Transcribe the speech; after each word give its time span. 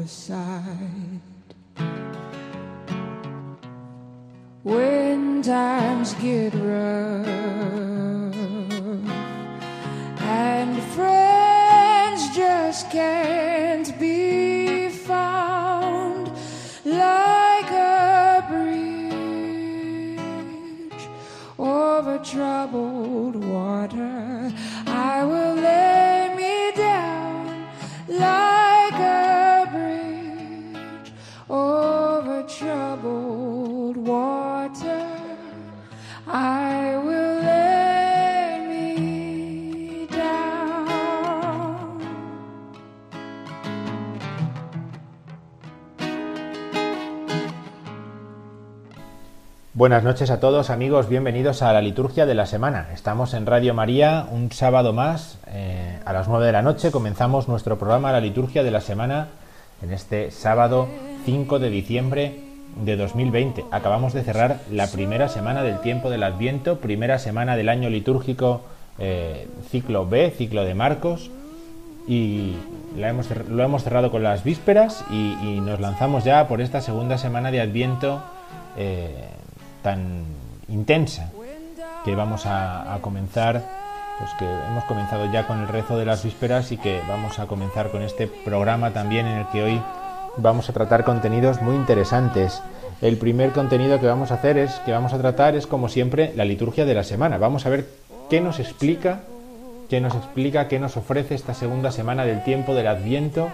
Your 0.00 0.08
side. 0.08 1.20
When 4.62 5.42
times 5.42 6.14
get 6.14 6.54
rough 6.54 7.09
Buenas 49.80 50.04
noches 50.04 50.30
a 50.30 50.40
todos 50.40 50.68
amigos, 50.68 51.08
bienvenidos 51.08 51.62
a 51.62 51.72
la 51.72 51.80
liturgia 51.80 52.26
de 52.26 52.34
la 52.34 52.44
semana. 52.44 52.88
Estamos 52.92 53.32
en 53.32 53.46
Radio 53.46 53.72
María 53.72 54.26
un 54.30 54.52
sábado 54.52 54.92
más 54.92 55.38
eh, 55.46 55.98
a 56.04 56.12
las 56.12 56.28
9 56.28 56.44
de 56.44 56.52
la 56.52 56.60
noche. 56.60 56.90
Comenzamos 56.90 57.48
nuestro 57.48 57.78
programa 57.78 58.12
La 58.12 58.20
liturgia 58.20 58.62
de 58.62 58.70
la 58.70 58.82
semana 58.82 59.28
en 59.80 59.90
este 59.90 60.32
sábado 60.32 60.86
5 61.24 61.58
de 61.60 61.70
diciembre 61.70 62.40
de 62.84 62.96
2020. 62.98 63.64
Acabamos 63.70 64.12
de 64.12 64.22
cerrar 64.22 64.60
la 64.70 64.86
primera 64.86 65.30
semana 65.30 65.62
del 65.62 65.80
tiempo 65.80 66.10
del 66.10 66.24
Adviento, 66.24 66.76
primera 66.80 67.18
semana 67.18 67.56
del 67.56 67.70
año 67.70 67.88
litúrgico 67.88 68.60
eh, 68.98 69.48
ciclo 69.70 70.06
B, 70.06 70.30
ciclo 70.36 70.64
de 70.64 70.74
Marcos. 70.74 71.30
Y 72.06 72.52
la 72.98 73.08
hemos 73.08 73.30
lo 73.48 73.62
hemos 73.62 73.82
cerrado 73.82 74.10
con 74.10 74.22
las 74.22 74.44
vísperas 74.44 75.06
y, 75.10 75.38
y 75.42 75.62
nos 75.62 75.80
lanzamos 75.80 76.24
ya 76.24 76.48
por 76.48 76.60
esta 76.60 76.82
segunda 76.82 77.16
semana 77.16 77.50
de 77.50 77.62
Adviento 77.62 78.22
eh, 78.76 79.26
tan 79.82 80.24
intensa 80.68 81.30
que 82.04 82.14
vamos 82.14 82.46
a, 82.46 82.98
comenzar, 83.02 83.62
pues 84.18 84.30
que 84.38 84.44
hemos 84.44 84.84
comenzado 84.84 85.30
ya 85.30 85.46
con 85.46 85.60
el 85.60 85.68
rezo 85.68 85.98
de 85.98 86.06
las 86.06 86.24
vísperas 86.24 86.72
y 86.72 86.76
que 86.76 87.00
vamos 87.08 87.38
a 87.38 87.46
comenzar 87.46 87.90
con 87.90 88.02
este 88.02 88.26
programa 88.26 88.92
también 88.92 89.26
en 89.26 89.38
el 89.38 89.46
que 89.48 89.62
hoy 89.62 89.82
vamos 90.36 90.68
a 90.68 90.72
tratar 90.72 91.04
contenidos 91.04 91.60
muy 91.60 91.74
interesantes. 91.74 92.62
El 93.02 93.16
primer 93.16 93.52
contenido 93.52 94.00
que 94.00 94.06
vamos 94.06 94.30
a 94.30 94.34
hacer 94.34 94.58
es 94.58 94.72
que 94.80 94.92
vamos 94.92 95.12
a 95.12 95.18
tratar 95.18 95.56
es 95.56 95.66
como 95.66 95.88
siempre 95.88 96.32
la 96.36 96.44
liturgia 96.44 96.84
de 96.84 96.94
la 96.94 97.04
semana. 97.04 97.38
Vamos 97.38 97.66
a 97.66 97.70
ver 97.70 97.86
qué 98.28 98.40
nos 98.40 98.60
explica, 98.60 99.20
qué 99.88 100.00
nos 100.00 100.14
explica, 100.14 100.68
qué 100.68 100.78
nos 100.78 100.96
ofrece 100.96 101.34
esta 101.34 101.54
segunda 101.54 101.90
semana 101.90 102.24
del 102.24 102.44
tiempo 102.44 102.74
del 102.74 102.86
Adviento. 102.86 103.48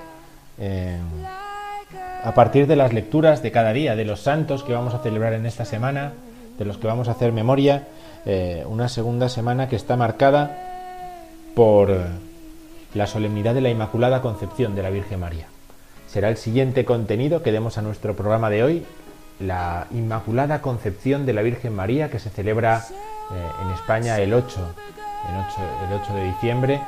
eh, 0.59 0.99
a 2.23 2.35
partir 2.35 2.67
de 2.67 2.77
las 2.77 2.93
lecturas 2.93 3.43
de 3.43 3.53
cada 3.53 3.73
día, 3.73 3.97
de 3.97 4.05
los 4.05 4.21
santos 4.21 4.63
que 4.63 4.73
vamos 4.73 4.95
a 4.95 4.99
celebrar 4.99 5.33
en 5.33 5.47
esta 5.47 5.65
semana, 5.65 6.13
de 6.59 6.65
los 6.65 6.79
que 6.79 6.87
vamos 6.87 7.09
a 7.09 7.13
hacer 7.13 7.33
memoria, 7.33 7.89
eh, 8.25 8.65
una 8.67 8.89
segunda 8.89 9.29
semana 9.29 9.69
que 9.69 9.77
está 9.77 9.97
marcada 9.97 10.51
por 11.55 11.91
eh, 11.91 12.05
la 12.95 13.07
solemnidad 13.07 13.55
de 13.55 13.61
la 13.61 13.71
Inmaculada 13.71 14.23
Concepción 14.23 14.75
de 14.75 14.83
la 14.83 14.91
Virgen 14.91 15.21
María. 15.21 15.47
Será 16.09 16.29
el 16.29 16.37
siguiente 16.37 16.85
contenido 16.85 17.43
que 17.43 17.53
demos 17.53 17.79
a 17.79 17.83
nuestro 17.83 18.15
programa 18.15 18.51
de 18.51 18.63
hoy, 18.63 18.87
la 19.39 19.87
Inmaculada 19.91 20.63
Concepción 20.63 21.27
de 21.27 21.35
la 21.35 21.43
Virgen 21.43 21.75
María, 21.75 22.11
que 22.11 22.19
se 22.19 22.31
celebra 22.31 22.85
eh, 22.89 23.63
en 23.63 23.71
España 23.71 24.19
el 24.19 24.33
8, 24.33 24.61
el 25.29 25.37
8, 25.47 25.57
el 25.89 26.01
8 26.01 26.15
de 26.15 26.25
diciembre, 26.25 26.81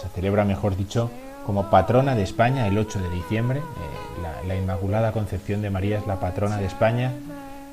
se 0.00 0.08
celebra, 0.08 0.44
mejor 0.44 0.76
dicho, 0.76 1.10
como 1.46 1.70
patrona 1.70 2.14
de 2.14 2.22
España 2.22 2.66
el 2.66 2.78
8 2.78 3.00
de 3.00 3.10
diciembre. 3.10 3.58
Eh, 3.60 4.22
la, 4.22 4.42
la 4.46 4.56
Inmaculada 4.56 5.12
Concepción 5.12 5.62
de 5.62 5.70
María 5.70 5.98
es 5.98 6.06
la 6.06 6.20
patrona 6.20 6.58
de 6.58 6.66
España. 6.66 7.12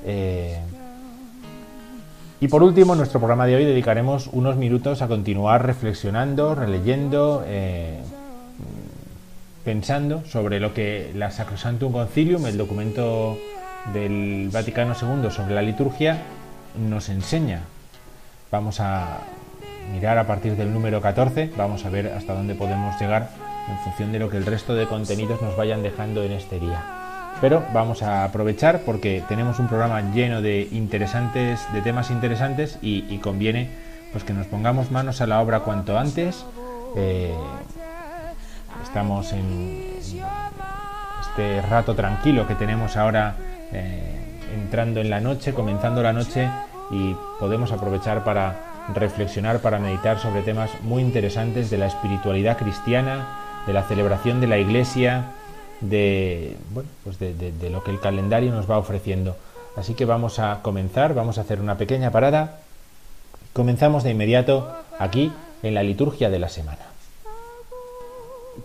Eh, 0.06 0.59
y 2.41 2.47
por 2.47 2.63
último, 2.63 2.94
en 2.94 3.00
nuestro 3.00 3.19
programa 3.19 3.46
de 3.46 3.56
hoy 3.57 3.66
dedicaremos 3.66 4.28
unos 4.31 4.56
minutos 4.56 5.02
a 5.02 5.07
continuar 5.07 5.66
reflexionando, 5.66 6.56
releyendo, 6.56 7.44
eh, 7.46 8.00
pensando 9.66 10.24
sobre 10.25 10.62
lo 10.62 10.74
que 10.74 11.12
la 11.16 11.31
Sacrosantum 11.31 11.91
Concilium, 11.91 12.46
el 12.46 12.57
documento 12.57 13.38
del 13.94 14.50
Vaticano 14.53 14.94
II 14.94 15.30
sobre 15.31 15.53
la 15.53 15.62
liturgia, 15.62 16.19
nos 16.80 17.09
enseña. 17.09 17.63
Vamos 18.51 18.80
a 18.80 19.19
mirar 19.94 20.18
a 20.18 20.25
partir 20.25 20.56
del 20.56 20.74
número 20.74 21.01
14, 21.01 21.51
vamos 21.57 21.86
a 21.86 21.89
ver 21.89 22.07
hasta 22.07 22.33
dónde 22.33 22.56
podemos 22.56 23.00
llegar 23.01 23.49
en 23.69 23.77
función 23.80 24.12
de 24.12 24.19
lo 24.19 24.30
que 24.30 24.38
el 24.38 24.45
resto 24.45 24.75
de 24.75 24.88
contenidos 24.88 25.42
nos 25.42 25.56
vayan 25.56 25.83
dejando 25.83 26.24
en 26.24 26.31
este 26.31 26.60
día. 26.60 26.83
Pero 27.42 27.63
vamos 27.74 28.04
a 28.04 28.25
aprovechar 28.25 28.81
porque 28.81 29.24
tenemos 29.30 29.60
un 29.60 29.68
programa 29.68 30.01
lleno 30.13 30.42
de 30.42 30.68
interesantes, 30.71 31.62
de 31.74 31.81
temas 31.81 32.12
interesantes 32.12 32.77
y, 32.81 33.18
conviene 33.19 33.69
pues 34.12 34.24
que 34.24 34.33
nos 34.33 34.48
pongamos 34.48 34.92
manos 34.92 35.21
a 35.21 35.27
la 35.27 35.39
obra 35.39 35.62
cuanto 35.62 35.98
antes. 35.98 36.45
Eh, 36.98 37.33
estamos 38.83 39.31
en, 39.31 39.39
en 39.39 40.24
este 41.22 41.62
rato 41.62 41.95
tranquilo 41.95 42.48
que 42.48 42.56
tenemos 42.56 42.98
ahora 42.98 43.36
eh, 43.72 44.19
entrando 44.54 45.00
en 45.00 45.10
la 45.10 45.22
noche, 45.22 45.54
comenzando 45.54 46.01
la 46.01 46.12
noche 46.12 46.50
y 46.92 47.15
podemos 47.39 47.72
aprovechar 47.72 48.24
para 48.24 48.88
reflexionar, 48.94 49.60
para 49.60 49.80
meditar 49.80 50.19
sobre 50.19 50.42
temas 50.42 50.72
muy 50.81 51.01
interesantes 51.01 51.69
de 51.69 51.77
la 51.77 51.88
espiritualidad 51.88 52.57
cristiana, 52.57 53.27
de 53.69 53.74
la 53.74 53.83
celebración 53.83 54.42
de 54.42 54.48
la 54.48 54.57
iglesia, 54.57 55.25
de, 55.80 56.57
bueno, 56.71 56.89
pues 57.04 57.19
de, 57.19 57.36
de- 57.36 57.69
lo 57.69 57.83
que 57.83 57.92
el 57.92 58.00
calendario 58.00 58.51
nos 58.51 58.68
va 58.69 58.80
ofreciendo. 58.80 59.38
Así 59.75 59.94
que 59.94 60.06
vamos 60.06 60.39
a 60.39 60.63
comenzar, 60.63 61.13
vamos 61.13 61.38
a 61.38 61.42
hacer 61.42 61.62
una 61.62 61.77
pequeña 61.77 62.10
parada. 62.10 62.62
Comenzamos 63.54 64.04
de 64.04 64.10
inmediato 64.10 64.75
aquí 64.98 65.31
en 65.62 65.75
la 65.75 65.83
liturgia 65.83 66.31
de 66.31 66.39
la 66.39 66.50
semana. 66.50 66.80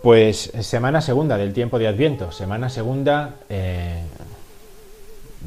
Pues 0.01 0.51
semana 0.61 1.01
segunda 1.01 1.37
del 1.37 1.53
tiempo 1.53 1.77
de 1.77 1.87
Adviento, 1.87 2.31
semana 2.31 2.69
segunda 2.69 3.35
eh, 3.49 4.01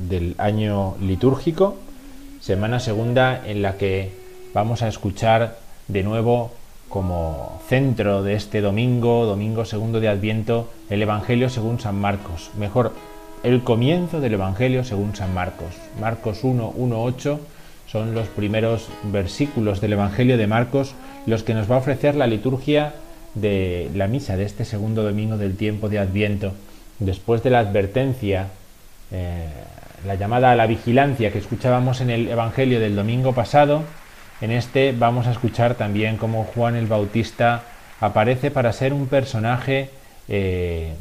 del 0.09 0.37
año 0.39 0.95
litúrgico, 1.01 1.75
semana 2.41 2.79
segunda 2.79 3.43
en 3.45 3.61
la 3.63 3.77
que 3.77 4.13
vamos 4.55 4.83
a 4.83 4.89
escuchar 4.89 5.59
de 5.89 6.05
nuevo 6.05 6.53
como 6.89 7.61
centro 7.69 8.23
de 8.23 8.35
este 8.35 8.61
domingo, 8.61 9.27
domingo 9.27 9.65
segundo 9.65 10.01
de 10.01 10.09
Adviento, 10.09 10.69
el 10.91 11.03
Evangelio 11.03 11.51
según 11.51 11.81
San 11.81 12.01
Marcos. 12.01 12.51
Mejor, 12.59 12.93
el 13.43 13.63
comienzo 13.63 14.21
del 14.21 14.35
Evangelio 14.35 14.85
según 14.85 15.15
San 15.15 15.35
Marcos. 15.35 15.75
Marcos 16.01 16.45
1, 16.45 16.73
1, 16.75 17.03
8 17.03 17.41
son 17.87 18.15
los 18.15 18.29
primeros 18.29 18.89
versículos 19.05 19.81
del 19.81 19.95
Evangelio 19.95 20.37
de 20.37 20.47
Marcos 20.47 20.95
los 21.27 21.43
que 21.43 21.55
nos 21.55 21.71
va 21.71 21.77
a 21.77 21.79
ofrecer 21.79 22.15
la 22.15 22.27
liturgia 22.27 22.95
de 23.35 23.91
la 23.95 24.09
misa 24.09 24.37
de 24.37 24.45
este 24.45 24.65
segundo 24.65 25.03
domingo 25.03 25.37
del 25.37 25.57
tiempo 25.57 25.89
de 25.89 25.99
Adviento. 25.99 26.53
Después 26.99 27.43
de 27.43 27.51
la 27.51 27.61
advertencia, 27.61 28.49
eh, 29.13 29.47
la 30.07 30.15
llamada 30.15 30.53
a 30.53 30.57
la 30.57 30.67
vigilancia 30.67 31.31
que 31.31 31.39
escuchábamos 31.39 32.01
en 32.01 32.11
el 32.11 32.29
Evangelio 32.29 32.81
del 32.81 32.97
domingo 32.97 33.35
pasado, 33.35 33.83
en 34.41 34.51
este 34.51 34.93
vamos 34.93 35.27
a 35.27 35.33
escuchar 35.33 35.75
también 35.75 36.17
cómo 36.17 36.45
Juan 36.45 36.77
el 36.77 36.87
Bautista 36.87 37.63
aparece 38.01 38.51
para 38.51 38.73
ser 38.73 38.93
un 38.93 39.07
personaje 39.07 39.91
eh, 40.29 40.95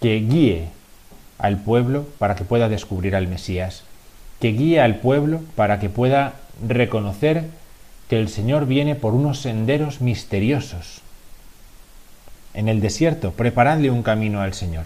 que 0.00 0.16
guíe 0.16 0.68
al 1.38 1.58
pueblo 1.58 2.06
para 2.18 2.36
que 2.36 2.44
pueda 2.44 2.68
descubrir 2.68 3.16
al 3.16 3.28
Mesías, 3.28 3.84
que 4.40 4.52
guíe 4.52 4.80
al 4.80 4.96
pueblo 4.96 5.40
para 5.56 5.78
que 5.78 5.88
pueda 5.88 6.34
reconocer 6.66 7.44
que 8.08 8.18
el 8.18 8.28
Señor 8.28 8.66
viene 8.66 8.94
por 8.94 9.14
unos 9.14 9.40
senderos 9.40 10.00
misteriosos. 10.00 11.00
En 12.54 12.68
el 12.68 12.80
desierto, 12.80 13.32
preparadle 13.32 13.90
un 13.90 14.02
camino 14.02 14.40
al 14.40 14.54
Señor. 14.54 14.84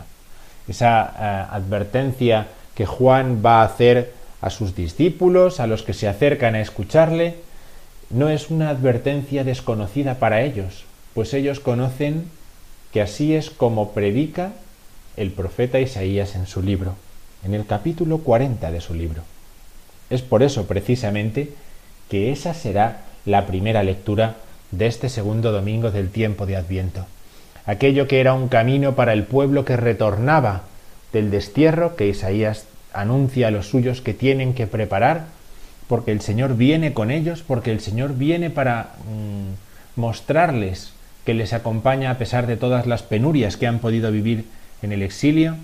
Esa 0.69 1.13
eh, 1.19 1.47
advertencia 1.51 2.47
que 2.75 2.87
Juan 2.87 3.43
va 3.45 3.61
a 3.61 3.65
hacer 3.65 4.13
a 4.41 4.51
sus 4.51 4.75
discípulos, 4.75 5.61
a 5.61 5.67
los 5.67 5.83
que 5.83 5.95
se 5.95 6.09
acercan 6.09 6.55
a 6.55 6.61
escucharle, 6.61 7.37
no 8.11 8.29
es 8.29 8.51
una 8.51 8.71
advertencia 8.71 9.45
desconocida 9.45 10.19
para 10.19 10.43
ellos, 10.43 10.85
pues 11.15 11.35
ellos 11.35 11.61
conocen 11.61 12.25
que 12.93 13.03
así 13.03 13.35
es 13.35 13.51
como 13.51 13.93
predica 13.93 14.53
el 15.17 15.33
profeta 15.33 15.81
Isaías 15.81 16.35
en 16.37 16.47
su 16.47 16.63
libro, 16.63 16.95
en 17.45 17.55
el 17.55 17.67
capítulo 17.67 18.19
40 18.19 18.71
de 18.71 18.81
su 18.81 18.95
libro. 18.95 19.23
Es 20.11 20.23
por 20.23 20.43
eso 20.43 20.67
precisamente 20.67 21.53
que 22.09 22.33
esa 22.33 22.55
será 22.55 23.03
la 23.27 23.47
primera 23.47 23.83
lectura 23.83 24.37
de 24.71 24.87
este 24.87 25.09
segundo 25.09 25.53
domingo 25.53 25.91
del 25.91 26.11
tiempo 26.11 26.47
de 26.47 26.57
Adviento. 26.57 27.07
Aquello 27.67 28.09
que 28.09 28.21
era 28.21 28.33
un 28.33 28.49
camino 28.49 28.95
para 28.95 29.13
el 29.13 29.25
pueblo 29.25 29.65
que 29.65 29.77
retornaba 29.77 30.63
del 31.13 31.31
destierro 31.31 31.97
que 31.97 32.09
Isaías 32.09 32.65
anuncia 33.01 33.49
a 33.49 33.51
los 33.51 33.69
suyos 33.69 34.01
que 34.01 34.15
tienen 34.15 34.55
que 34.55 34.67
preparar, 34.67 35.27
porque 35.89 36.13
el 36.13 36.21
Señor 36.21 36.57
viene 36.57 36.93
con 36.93 37.11
ellos, 37.11 37.43
porque 37.47 37.73
el 37.73 37.81
Señor 37.81 38.15
viene 38.15 38.51
para 38.51 38.95
mm, 39.07 40.01
mostrarles 40.01 40.93
que 41.25 41.35
les 41.35 41.53
acompaña 41.53 42.11
a 42.11 42.19
pesar 42.19 42.47
de 42.47 42.57
todas 42.57 42.87
las 42.87 43.03
penurias 43.03 43.57
que 43.57 43.67
han 43.67 43.81
podido 43.81 44.11
vivir 44.11 44.47
en 44.83 44.93
el 44.93 45.03
exilio, 45.03 45.57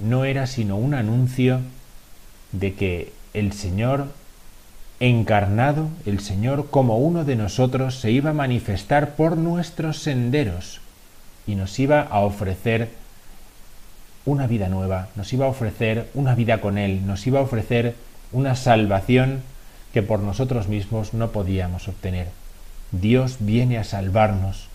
no 0.00 0.24
era 0.24 0.46
sino 0.46 0.76
un 0.76 0.94
anuncio 0.94 1.60
de 2.52 2.74
que 2.74 3.12
el 3.34 3.52
Señor 3.52 4.08
encarnado, 5.00 5.88
el 6.06 6.20
Señor 6.20 6.70
como 6.70 6.98
uno 6.98 7.24
de 7.24 7.36
nosotros, 7.36 8.00
se 8.00 8.10
iba 8.10 8.30
a 8.30 8.34
manifestar 8.34 9.14
por 9.14 9.36
nuestros 9.36 9.98
senderos 9.98 10.80
y 11.46 11.54
nos 11.54 11.78
iba 11.78 12.02
a 12.02 12.20
ofrecer 12.20 12.90
una 14.28 14.46
vida 14.46 14.68
nueva, 14.68 15.08
nos 15.16 15.32
iba 15.32 15.46
a 15.46 15.48
ofrecer 15.48 16.08
una 16.14 16.34
vida 16.34 16.60
con 16.60 16.76
Él, 16.76 17.06
nos 17.06 17.26
iba 17.26 17.40
a 17.40 17.42
ofrecer 17.42 17.94
una 18.30 18.56
salvación 18.56 19.42
que 19.92 20.02
por 20.02 20.20
nosotros 20.20 20.68
mismos 20.68 21.14
no 21.14 21.30
podíamos 21.30 21.88
obtener. 21.88 22.28
Dios 22.92 23.38
viene 23.40 23.78
a 23.78 23.84
salvarnos. 23.84 24.68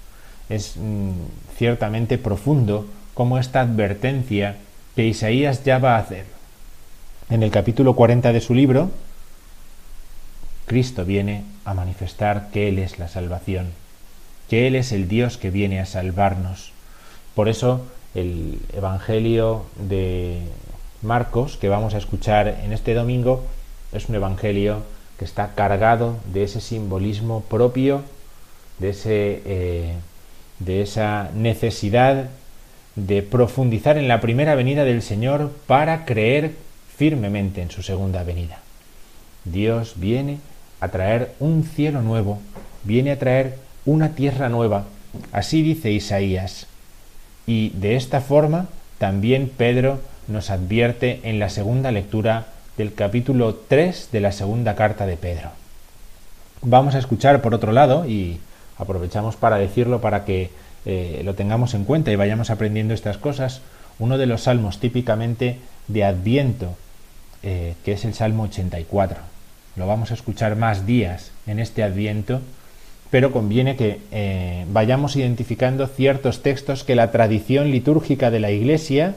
Es 0.50 0.76
mm, 0.78 1.12
ciertamente 1.56 2.18
profundo 2.18 2.88
como 3.14 3.38
esta 3.38 3.62
advertencia 3.62 4.58
que 4.96 5.06
Isaías 5.06 5.64
ya 5.64 5.78
va 5.78 5.96
a 5.96 6.00
hacer. 6.00 6.26
En 7.30 7.44
el 7.44 7.52
capítulo 7.52 7.96
40 7.96 8.34
de 8.34 8.42
su 8.42 8.56
libro, 8.56 8.90
Cristo 10.66 11.06
viene 11.06 11.44
a 11.64 11.76
manifestar 11.76 12.50
que 12.52 12.70
Él 12.70 12.80
es 12.80 12.98
la 12.98 13.08
salvación, 13.08 13.68
que 14.50 14.68
Él 14.68 14.76
es 14.76 14.92
el 14.92 15.08
Dios 15.08 15.38
que 15.38 15.52
viene 15.52 15.80
a 15.80 15.86
salvarnos. 15.86 16.72
Por 17.36 17.50
eso 17.50 17.86
el 18.16 18.60
Evangelio 18.74 19.66
de 19.76 20.40
Marcos 21.02 21.58
que 21.58 21.70
vamos 21.70 21.94
a 21.94 21.98
escuchar 21.98 22.48
en 22.64 22.74
este 22.74 22.94
domingo 22.94 23.44
es 23.92 24.10
un 24.10 24.16
Evangelio 24.16 24.84
que 25.18 25.26
está 25.26 25.54
cargado 25.56 26.18
de 26.34 26.44
ese 26.44 26.62
simbolismo 26.62 27.42
propio, 27.42 28.02
de, 28.80 28.90
ese, 28.90 29.42
eh, 29.46 29.94
de 30.60 30.82
esa 30.82 31.30
necesidad 31.36 32.30
de 32.96 33.22
profundizar 33.22 33.98
en 33.98 34.08
la 34.08 34.22
primera 34.22 34.56
venida 34.56 34.84
del 34.84 35.02
Señor 35.02 35.52
para 35.68 36.06
creer 36.06 36.52
firmemente 36.96 37.62
en 37.62 37.72
su 37.72 37.82
segunda 37.82 38.24
venida. 38.24 38.60
Dios 39.46 39.94
viene 39.98 40.40
a 40.80 40.90
traer 40.90 41.34
un 41.40 41.64
cielo 41.64 42.02
nuevo, 42.02 42.40
viene 42.84 43.12
a 43.12 43.20
traer 43.20 43.58
una 43.86 44.16
tierra 44.16 44.50
nueva, 44.50 44.86
así 45.32 45.62
dice 45.64 45.92
Isaías. 45.92 46.68
Y 47.46 47.70
de 47.70 47.96
esta 47.96 48.22
forma 48.22 48.68
también 48.98 49.52
Pedro 49.56 50.00
nos 50.28 50.50
advierte 50.50 51.20
en 51.24 51.40
la 51.40 51.50
segunda 51.50 51.92
lectura 51.92 52.48
del 52.78 52.94
capítulo 52.94 53.56
3 53.56 54.10
de 54.12 54.20
la 54.20 54.32
segunda 54.32 54.76
carta 54.76 55.06
de 55.06 55.18
Pedro. 55.18 55.50
Vamos 56.62 56.96
a 56.96 57.00
escuchar 57.00 57.42
por 57.42 57.54
otro 57.54 57.72
lado, 57.72 58.06
y 58.08 58.40
aprovechamos 58.78 59.36
para 59.36 59.58
decirlo 59.58 60.02
para 60.02 60.26
que 60.26 60.50
eh, 60.86 61.22
lo 61.24 61.36
tengamos 61.36 61.74
en 61.74 61.84
cuenta 61.84 62.12
y 62.12 62.16
vayamos 62.16 62.50
aprendiendo 62.50 62.94
estas 62.94 63.18
cosas, 63.18 63.62
uno 64.00 64.18
de 64.18 64.26
los 64.26 64.44
salmos 64.44 64.80
típicamente 64.80 65.60
de 65.88 66.04
Adviento, 66.04 66.76
eh, 67.44 67.76
que 67.84 67.94
es 67.94 68.06
el 68.06 68.14
Salmo 68.14 68.44
84. 68.44 69.20
Lo 69.76 69.88
vamos 69.88 70.12
a 70.12 70.14
escuchar 70.14 70.56
más 70.56 70.86
días 70.86 71.32
en 71.48 71.60
este 71.60 71.84
Adviento 71.84 72.42
pero 73.14 73.32
conviene 73.32 73.76
que 73.76 74.00
eh, 74.12 74.66
vayamos 74.70 75.16
identificando 75.16 75.86
ciertos 75.86 76.42
textos 76.42 76.84
que 76.84 76.96
la 76.96 77.12
tradición 77.12 77.70
litúrgica 77.70 78.32
de 78.32 78.40
la 78.40 78.50
Iglesia 78.50 79.14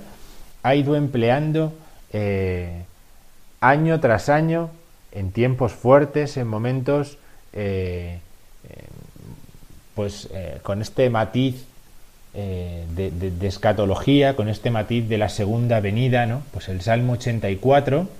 ha 0.62 0.74
ido 0.74 0.96
empleando 0.96 1.72
eh, 2.12 2.82
año 3.62 3.98
tras 3.98 4.28
año, 4.28 4.68
en 5.12 5.32
tiempos 5.32 5.72
fuertes, 5.72 6.36
en 6.36 6.46
momentos, 6.46 7.16
eh, 7.54 8.18
pues 9.94 10.28
con 10.62 10.82
este 10.82 11.08
matiz 11.08 11.64
de, 12.34 13.10
de, 13.10 13.48
escatología, 13.48 14.36
con 14.36 14.50
este 14.50 14.70
matiz 14.70 15.08
de 15.08 15.16
la 15.16 15.30
segunda 15.30 15.80
venida, 15.80 16.26
¿no? 16.26 16.42
Pues 16.52 16.68
el 16.68 16.82
Salmo 16.82 17.14
84, 17.14 18.10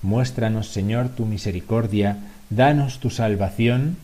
muéstranos, 0.00 0.68
Señor, 0.68 1.10
tu 1.10 1.26
misericordia, 1.26 2.16
danos 2.48 3.00
tu 3.00 3.10
salvación, 3.10 3.98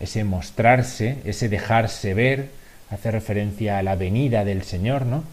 ese 0.00 0.24
mostrarse, 0.24 1.18
ese 1.24 1.48
dejarse 1.48 2.14
ver, 2.14 2.50
hace 2.90 3.10
referencia 3.10 3.78
a 3.78 3.82
la 3.82 3.96
venida 3.96 4.44
del 4.44 4.62
Señor, 4.62 5.06
¿no? 5.06 5.24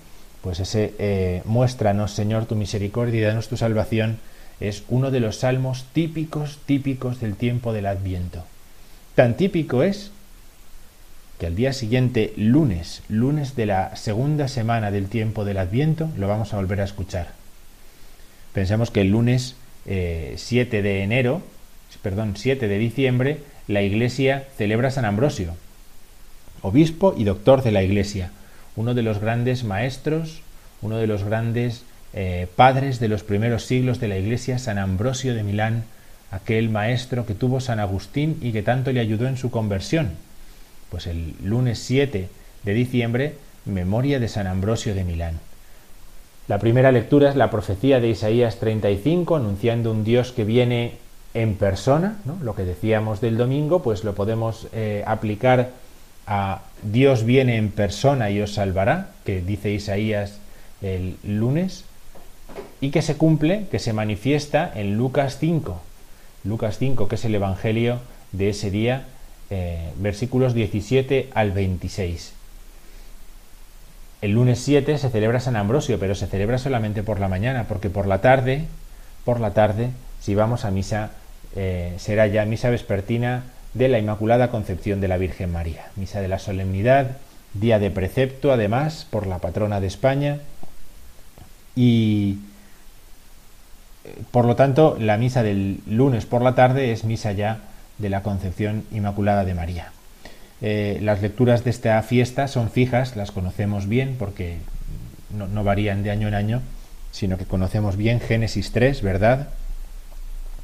Pues 0.42 0.60
ese 0.60 0.94
eh, 0.98 1.42
muéstranos, 1.46 2.12
Señor, 2.12 2.46
tu 2.46 2.56
misericordia 2.56 3.20
y 3.20 3.24
danos 3.24 3.48
tu 3.48 3.58
salvación, 3.58 4.18
es 4.60 4.84
uno 4.90 5.12
de 5.12 5.20
los 5.20 5.38
salmos 5.38 5.86
típicos, 5.94 6.60
típicos 6.66 7.20
del 7.20 7.36
tiempo 7.36 7.74
del 7.74 7.88
Adviento. 7.88 8.44
Tan 9.16 9.36
típico 9.36 9.84
es 9.84 10.12
que 11.40 11.48
al 11.48 11.56
día 11.56 11.74
siguiente, 11.74 12.34
lunes, 12.38 13.02
lunes 13.10 13.56
de 13.56 13.66
la 13.66 13.96
segunda 13.96 14.48
semana 14.48 14.92
del 14.92 15.10
tiempo 15.10 15.44
del 15.44 15.58
Adviento, 15.58 16.10
lo 16.16 16.28
vamos 16.28 16.54
a 16.54 16.58
volver 16.58 16.82
a 16.82 16.86
escuchar. 16.86 17.30
Pensamos 18.54 18.92
que 18.92 19.02
el 19.02 19.10
lunes 19.10 19.56
7 19.86 20.78
eh, 20.78 20.82
de 20.82 21.04
enero, 21.04 21.42
perdón, 21.98 22.34
7 22.36 22.68
de 22.68 22.78
diciembre, 22.78 23.40
la 23.68 23.82
Iglesia 23.82 24.48
celebra 24.58 24.92
San 24.92 25.06
Ambrosio, 25.06 25.56
obispo 26.62 27.14
y 27.18 27.24
doctor 27.24 27.64
de 27.64 27.72
la 27.72 27.84
Iglesia, 27.84 28.32
uno 28.76 28.94
de 28.94 29.02
los 29.02 29.20
grandes 29.20 29.64
maestros, 29.64 30.42
uno 30.82 30.98
de 30.98 31.08
los 31.08 31.24
grandes 31.24 31.84
eh, 32.14 32.48
padres 32.56 33.00
de 33.00 33.08
los 33.08 33.24
primeros 33.24 33.66
siglos 33.66 34.00
de 34.00 34.08
la 34.08 34.18
Iglesia, 34.18 34.60
San 34.60 34.78
Ambrosio 34.78 35.34
de 35.34 35.44
Milán, 35.44 35.84
aquel 36.32 36.70
maestro 36.70 37.26
que 37.26 37.36
tuvo 37.36 37.60
San 37.60 37.80
Agustín 37.80 38.38
y 38.42 38.52
que 38.52 38.64
tanto 38.64 38.92
le 38.92 39.00
ayudó 39.00 39.28
en 39.28 39.38
su 39.38 39.52
conversión. 39.52 40.12
Pues 40.90 41.08
el 41.08 41.36
lunes 41.44 41.80
7 41.80 42.30
de 42.64 42.74
diciembre, 42.74 43.36
memoria 43.66 44.20
de 44.20 44.28
San 44.28 44.48
Ambrosio 44.48 44.96
de 44.96 45.04
Milán. 45.04 45.40
La 46.48 46.60
primera 46.60 46.92
lectura 46.92 47.30
es 47.30 47.36
la 47.36 47.52
profecía 47.52 48.00
de 48.00 48.10
Isaías 48.10 48.60
35, 48.60 49.36
anunciando 49.36 49.92
un 49.92 50.04
Dios 50.04 50.32
que 50.32 50.44
viene 50.44 50.96
en 51.34 51.56
persona, 51.56 52.18
lo 52.42 52.56
que 52.56 52.64
decíamos 52.64 53.22
del 53.22 53.38
domingo, 53.38 53.82
pues 53.82 54.04
lo 54.04 54.16
podemos 54.16 54.68
eh, 54.74 55.04
aplicar 55.08 55.70
a 56.28 56.62
Dios 56.84 57.24
viene 57.24 57.58
en 57.58 57.72
persona 57.72 58.30
y 58.30 58.42
os 58.42 58.54
salvará, 58.54 59.12
que 59.26 59.42
dice 59.42 59.72
Isaías 59.72 60.40
el 60.82 61.18
lunes, 61.24 61.86
y 62.80 62.92
que 62.92 63.02
se 63.02 63.16
cumple, 63.16 63.68
que 63.72 63.80
se 63.80 63.94
manifiesta 63.94 64.72
en 64.74 64.98
Lucas 64.98 65.38
5, 65.40 65.82
Lucas 66.44 66.78
5, 66.80 67.08
que 67.08 67.16
es 67.16 67.26
el 67.26 67.36
Evangelio 67.36 68.00
de 68.32 68.50
ese 68.50 68.72
día, 68.72 69.06
eh, 69.50 69.92
versículos 69.98 70.54
17 70.54 71.30
al 71.34 71.52
26. 71.52 72.34
el 74.22 74.32
lunes 74.32 74.60
7 74.60 74.98
se 74.98 75.10
celebra 75.10 75.40
San 75.40 75.56
Ambrosio, 75.56 76.00
pero 76.00 76.14
se 76.14 76.28
celebra 76.28 76.58
solamente 76.58 77.04
por 77.04 77.20
la 77.20 77.28
mañana, 77.28 77.66
porque 77.68 77.90
por 77.90 78.06
la 78.06 78.22
tarde, 78.22 78.66
por 79.26 79.40
la 79.40 79.54
tarde, 79.54 79.90
si 80.22 80.36
vamos 80.36 80.64
a 80.64 80.72
misa, 80.72 81.12
eh, 81.56 81.94
será 81.98 82.28
ya 82.28 82.46
misa 82.46 82.70
vespertina 82.70 83.44
de 83.74 83.88
la 83.88 84.00
Inmaculada 84.00 84.50
Concepción 84.50 85.02
de 85.02 85.08
la 85.08 85.18
Virgen 85.18 85.52
María, 85.52 85.86
misa 85.96 86.22
de 86.22 86.28
la 86.28 86.40
solemnidad, 86.40 87.18
día 87.54 87.80
de 87.80 87.92
precepto, 87.92 88.52
además, 88.52 89.08
por 89.10 89.28
la 89.28 89.40
patrona 89.40 89.80
de 89.80 89.88
España, 89.88 90.40
y 91.76 92.38
por 94.32 94.46
lo 94.46 94.56
tanto, 94.56 94.98
la 95.00 95.18
misa 95.18 95.44
del 95.44 95.80
lunes 95.86 96.26
por 96.26 96.42
la 96.42 96.56
tarde 96.56 96.92
es 96.92 97.04
misa 97.04 97.32
ya 97.32 97.60
de 97.98 98.10
la 98.10 98.24
Concepción 98.24 98.84
Inmaculada 98.92 99.46
de 99.46 99.54
María. 99.54 99.92
Eh, 100.62 101.00
las 101.02 101.22
lecturas 101.22 101.64
de 101.64 101.70
esta 101.70 102.02
fiesta 102.04 102.48
son 102.48 102.70
fijas, 102.70 103.16
las 103.16 103.32
conocemos 103.32 103.88
bien 103.88 104.16
porque 104.18 104.58
no, 105.36 105.64
varían 105.64 106.04
de 106.04 106.12
año 106.12 106.28
en 106.28 106.34
año, 106.34 106.62
sino 107.12 107.38
que 107.38 107.46
conocemos 107.46 107.96
bien 107.98 108.20
Génesis 108.20 108.72
3, 108.72 109.02
¿verdad? 109.02 109.50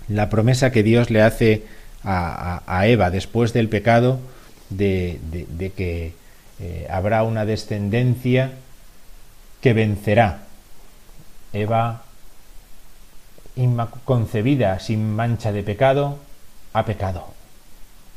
La 0.07 0.29
promesa 0.29 0.71
que 0.71 0.83
Dios 0.83 1.09
le 1.09 1.21
hace 1.21 1.63
a, 2.03 2.87
Eva 2.87 3.09
después 3.09 3.53
del 3.53 3.67
pecado 3.67 4.19
de, 4.69 5.19
que 5.75 6.13
eh, 6.59 6.87
habrá 6.89 7.23
una 7.23 7.45
descendencia 7.45 8.51
que 9.61 9.73
vencerá. 9.73 10.43
Eva 11.53 12.03
concebida 14.05 14.79
sin 14.79 15.15
mancha 15.15 15.51
de 15.51 15.63
pecado, 15.63 16.19
ha 16.73 16.85
pecado, 16.85 17.25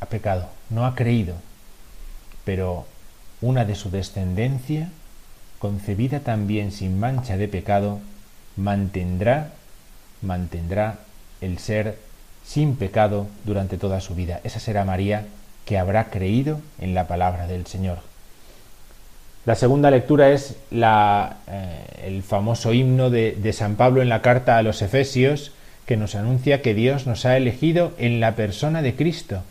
ha 0.00 0.06
pecado, 0.06 0.50
no 0.68 0.84
ha 0.84 0.94
creído, 0.94 1.34
pero 2.44 2.86
una 3.40 3.64
de 3.64 3.74
su 3.74 3.90
descendencia, 3.90 4.90
concebida 5.58 6.20
también 6.20 6.72
sin 6.72 7.00
mancha 7.00 7.36
de 7.36 7.48
pecado, 7.48 8.00
mantendrá, 8.56 9.52
mantendrá 10.20 10.98
el 11.40 11.58
ser 11.58 11.98
sin 12.44 12.76
pecado 12.76 13.26
durante 13.44 13.76
toda 13.78 14.00
su 14.00 14.14
vida. 14.14 14.40
Esa 14.44 14.60
será 14.60 14.84
María 14.84 15.26
que 15.64 15.78
habrá 15.78 16.10
creído 16.10 16.60
en 16.80 16.94
la 16.94 17.06
palabra 17.06 17.46
del 17.46 17.66
Señor. 17.66 17.98
La 19.46 19.54
segunda 19.54 19.90
lectura 19.90 20.30
es 20.30 20.56
la, 20.70 21.38
eh, 21.48 22.06
el 22.06 22.22
famoso 22.22 22.72
himno 22.72 23.08
de, 23.08 23.32
de 23.32 23.52
San 23.52 23.76
Pablo 23.76 24.02
en 24.02 24.08
la 24.08 24.20
carta 24.20 24.58
a 24.58 24.62
los 24.62 24.82
Efesios, 24.82 25.52
que 25.86 25.96
nos 25.96 26.14
anuncia 26.14 26.62
que 26.62 26.74
Dios 26.74 27.06
nos 27.06 27.24
ha 27.24 27.36
elegido 27.36 27.92
en 27.98 28.20
la 28.20 28.36
persona 28.36 28.82
de 28.82 28.94
Cristo, 28.94 29.42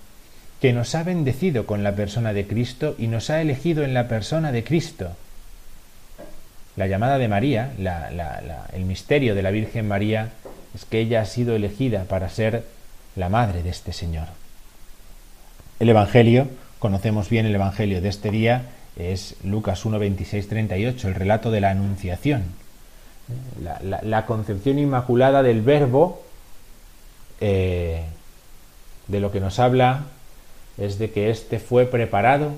que 0.62 0.74
nos 0.74 0.94
ha 0.94 1.04
bendecido 1.04 1.66
con 1.66 1.84
la 1.84 1.94
persona 1.94 2.34
de 2.34 2.46
Cristo 2.46 2.96
y 2.98 3.08
nos 3.08 3.30
ha 3.30 3.42
elegido 3.42 3.84
en 3.84 3.94
la 3.94 4.08
persona 4.08 4.52
de 4.52 4.64
Cristo. 4.64 5.12
La 6.76 6.88
llamada 6.88 7.18
de 7.18 7.28
María, 7.28 7.74
el 8.74 8.86
misterio 8.86 9.36
de 9.36 9.42
la 9.42 9.52
Virgen 9.52 9.88
María, 9.88 10.30
es 10.76 10.86
que 10.86 11.00
ella 11.00 11.22
ha 11.22 11.26
sido 11.26 11.56
elegida 11.56 12.06
para 12.06 12.30
ser 12.30 12.66
la 13.16 13.30
madre 13.30 13.64
de 13.64 13.70
este 13.70 13.94
Señor. 13.94 14.28
El 15.80 15.90
Evangelio, 15.90 16.48
conocemos 16.80 17.30
bien 17.30 17.46
el 17.46 17.56
Evangelio 17.56 18.02
de 18.02 18.10
este 18.10 18.32
día, 18.32 18.64
es 18.98 19.36
Lucas 19.44 19.86
1, 19.86 19.98
26, 19.98 20.48
38, 20.48 21.08
el 21.08 21.16
relato 21.16 21.52
de 21.52 21.62
la 21.62 21.72
Anunciación. 21.72 22.44
La, 24.04 24.26
concepción 24.26 24.80
inmaculada 24.80 25.44
del 25.44 25.62
Verbo, 25.62 26.24
eh, 27.40 28.04
de 29.08 29.20
lo 29.20 29.32
que 29.32 29.40
nos 29.40 29.60
habla 29.60 30.06
es 30.78 30.98
de 30.98 31.12
que 31.12 31.30
éste 31.30 31.60
fue 31.60 31.86
preparado 31.86 32.52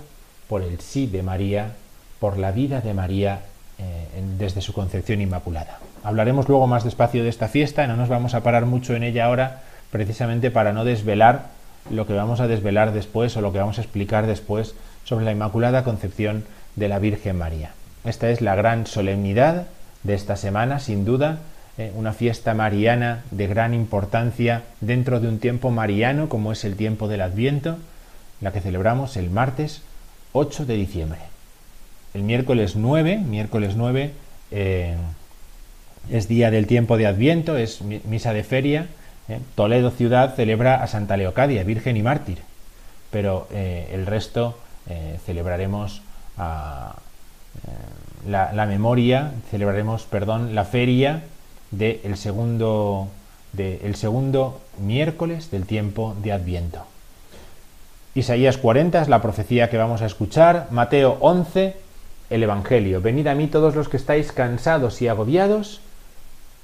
por 0.48 0.62
el 0.62 0.80
sí 0.80 1.08
de 1.08 1.24
María, 1.24 1.74
por 2.20 2.38
la 2.38 2.51
vida 2.51 2.82
de 2.82 2.94
María 2.94 3.41
eh, 3.77 4.08
desde 4.38 4.62
su 4.62 4.74
concepción 4.74 5.22
inmaculada. 5.22 5.80
Hablaremos 6.03 6.48
luego 6.50 6.67
más 6.67 6.84
despacio 6.84 7.24
de 7.24 7.29
esta 7.29 7.48
fiesta, 7.48 7.88
no 7.88 7.96
nos 7.96 8.10
vamos 8.10 8.34
a 8.34 8.41
parar 8.41 8.65
mucho 8.65 8.96
en 8.96 9.03
ella 9.03 9.25
ahora, 9.25 9.62
precisamente 9.91 10.51
para 10.51 10.74
no 10.74 10.84
desvelar 10.84 11.48
lo 11.89 12.08
que 12.08 12.13
vamos 12.13 12.39
a 12.39 12.48
desvelar 12.48 12.93
después 12.93 13.36
o 13.38 13.41
lo 13.41 13.51
que 13.51 13.60
vamos 13.60 13.77
a 13.77 13.81
explicar 13.81 14.27
después 14.27 14.75
sobre 15.03 15.25
la 15.25 15.31
Inmaculada 15.31 15.84
Concepción 15.84 16.46
de 16.75 16.88
la 16.88 17.00
Virgen 17.00 17.38
María. 17.38 17.72
Esta 18.03 18.29
es 18.29 18.41
la 18.41 18.55
gran 18.55 18.88
solemnidad 18.88 19.67
de 20.03 20.13
esta 20.15 20.36
semana, 20.36 20.79
sin 20.79 21.05
duda, 21.05 21.39
eh, 21.77 21.91
una 21.96 22.13
fiesta 22.13 22.53
mariana 22.53 23.24
de 23.31 23.48
gran 23.48 23.74
importancia 23.74 24.63
dentro 24.81 25.20
de 25.20 25.27
un 25.27 25.39
tiempo 25.39 25.70
mariano 25.70 26.29
como 26.29 26.51
es 26.51 26.63
el 26.65 26.75
tiempo 26.75 27.08
del 27.08 27.22
Adviento, 27.22 27.77
la 28.41 28.51
que 28.51 28.62
celebramos 28.62 29.17
el 29.17 29.29
martes 29.29 29.84
8 30.34 30.65
de 30.65 30.75
diciembre. 30.75 31.20
El 32.13 32.24
miércoles 32.24 32.75
9, 32.75 33.17
miércoles 33.17 33.75
9 33.75 34.12
eh, 34.51 34.96
es 36.10 36.27
día 36.27 36.51
del 36.51 36.67
tiempo 36.67 36.98
de 36.98 37.08
Adviento, 37.08 37.58
es 37.58 37.81
misa 37.81 38.34
de 38.34 38.43
feria. 38.43 38.88
Eh, 39.29 39.39
Toledo 39.55 39.91
ciudad 39.91 40.36
celebra 40.36 40.84
a 40.84 40.88
Santa 40.88 41.17
Leocadia, 41.17 41.63
Virgen 41.63 41.98
y 41.98 42.03
Mártir, 42.03 42.39
pero 43.12 43.48
el 43.53 44.05
resto 44.05 44.58
eh, 44.89 45.20
celebraremos 45.25 46.01
eh, 46.38 46.41
la, 48.27 48.65
memoria, 48.65 49.31
celebraremos, 49.51 50.03
perdón, 50.03 50.55
la 50.55 50.65
feria 50.65 51.24
del 51.70 52.17
segundo, 52.17 53.08
de, 53.53 53.91
segundo 53.93 54.62
miércoles 54.79 55.51
del 55.51 55.65
tiempo 55.65 56.15
de 56.22 56.31
Adviento. 56.31 56.86
Isaías 58.15 58.58
40 58.58 59.03
es 59.03 59.08
la 59.08 59.22
profecía 59.22 59.70
que 59.70 59.77
vamos 59.77 60.01
a 60.01 60.08
escuchar, 60.08 60.67
Mateo 60.72 61.17
11, 61.22 61.75
el 62.29 62.43
Evangelio. 62.43 63.01
Venid 63.01 63.27
a 63.27 63.36
mí 63.36 63.48
todos 63.48 63.75
los 63.75 63.88
que 63.88 63.98
estáis 63.98 64.31
cansados 64.31 65.01
y 65.01 65.08
agobiados, 65.08 65.79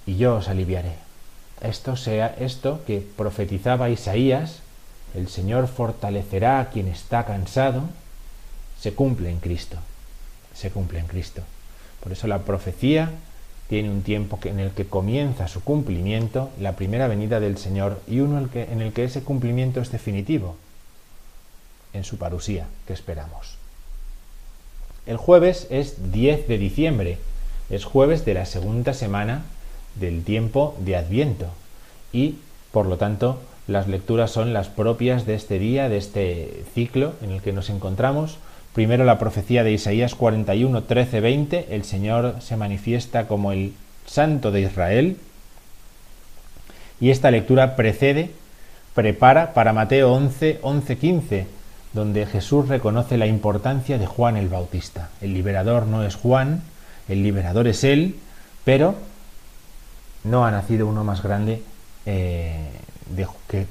y 0.08 0.16
yo 0.16 0.38
os 0.38 0.48
aliviaré. 0.48 0.94
Esto 1.62 1.96
sea 1.96 2.34
esto 2.40 2.82
que 2.88 3.06
profetizaba 3.16 3.90
Isaías, 3.90 4.62
el 5.14 5.28
Señor 5.28 5.68
fortalecerá 5.68 6.60
a 6.60 6.70
quien 6.70 6.88
está 6.88 7.26
cansado, 7.26 7.84
se 8.80 8.94
cumple 8.94 9.30
en 9.30 9.40
Cristo. 9.40 9.78
Se 10.56 10.72
cumple 10.72 11.00
en 11.00 11.08
Cristo. 11.08 11.44
Por 12.02 12.12
eso 12.12 12.28
la 12.28 12.40
profecía 12.40 13.12
tiene 13.70 13.90
un 13.90 14.02
tiempo 14.02 14.40
en 14.44 14.60
el 14.60 14.72
que 14.72 14.86
comienza 14.86 15.48
su 15.48 15.62
cumplimiento, 15.62 16.50
la 16.60 16.74
primera 16.74 17.08
venida 17.08 17.40
del 17.40 17.58
Señor, 17.58 18.02
y 18.08 18.22
uno 18.22 18.50
en 18.54 18.82
el 18.82 18.94
que 18.94 19.04
ese 19.04 19.24
cumplimiento 19.24 19.82
es 19.82 19.92
definitivo, 19.92 20.56
en 21.94 22.06
su 22.06 22.18
parusía, 22.18 22.68
que 22.86 22.94
esperamos. 22.94 23.58
El 25.06 25.18
jueves 25.18 25.68
es 25.70 26.12
10 26.12 26.48
de 26.48 26.58
diciembre, 26.58 27.18
es 27.70 27.84
jueves 27.84 28.24
de 28.24 28.36
la 28.36 28.46
segunda 28.46 28.94
semana 28.94 29.44
del 30.00 30.24
tiempo 30.24 30.76
de 30.80 30.96
Adviento, 30.96 31.48
y 32.14 32.36
por 32.72 32.86
lo 32.86 32.98
tanto 32.98 33.40
las 33.68 33.88
lecturas 33.88 34.32
son 34.32 34.54
las 34.54 34.68
propias 34.68 35.26
de 35.26 35.36
este 35.36 35.60
día, 35.60 35.90
de 35.90 35.98
este 35.98 36.64
ciclo 36.74 37.14
en 37.22 37.32
el 37.32 37.42
que 37.42 37.54
nos 37.54 37.70
encontramos, 37.70 38.38
Primero 38.78 39.06
la 39.06 39.18
profecía 39.18 39.64
de 39.64 39.72
Isaías 39.72 40.14
41, 40.14 40.84
13, 40.84 41.20
20, 41.20 41.68
el 41.72 41.84
Señor 41.84 42.36
se 42.42 42.58
manifiesta 42.58 43.28
como 43.28 43.52
el 43.52 43.74
Santo 44.06 44.52
de 44.52 44.62
Israel. 44.62 45.18
Y 47.00 47.10
esta 47.10 47.32
lectura 47.32 47.76
precede, 47.76 48.30
prepara 48.94 49.56
para 49.56 49.74
Mateo 49.74 50.14
11, 50.14 50.60
11, 50.62 50.96
15, 50.96 51.48
donde 51.94 52.28
Jesús 52.28 52.68
reconoce 52.68 53.18
la 53.18 53.26
importancia 53.26 53.98
de 53.98 54.06
Juan 54.06 54.38
el 54.38 54.48
Bautista. 54.48 55.10
El 55.22 55.34
liberador 55.34 55.88
no 55.88 56.04
es 56.04 56.14
Juan, 56.16 56.62
el 57.10 57.24
liberador 57.24 57.68
es 57.68 57.84
Él, 57.84 58.14
pero 58.64 58.94
no 60.24 60.46
ha 60.46 60.52
nacido 60.52 60.88
uno 60.88 61.04
más 61.04 61.24
grande 61.24 61.62
eh, 62.06 62.70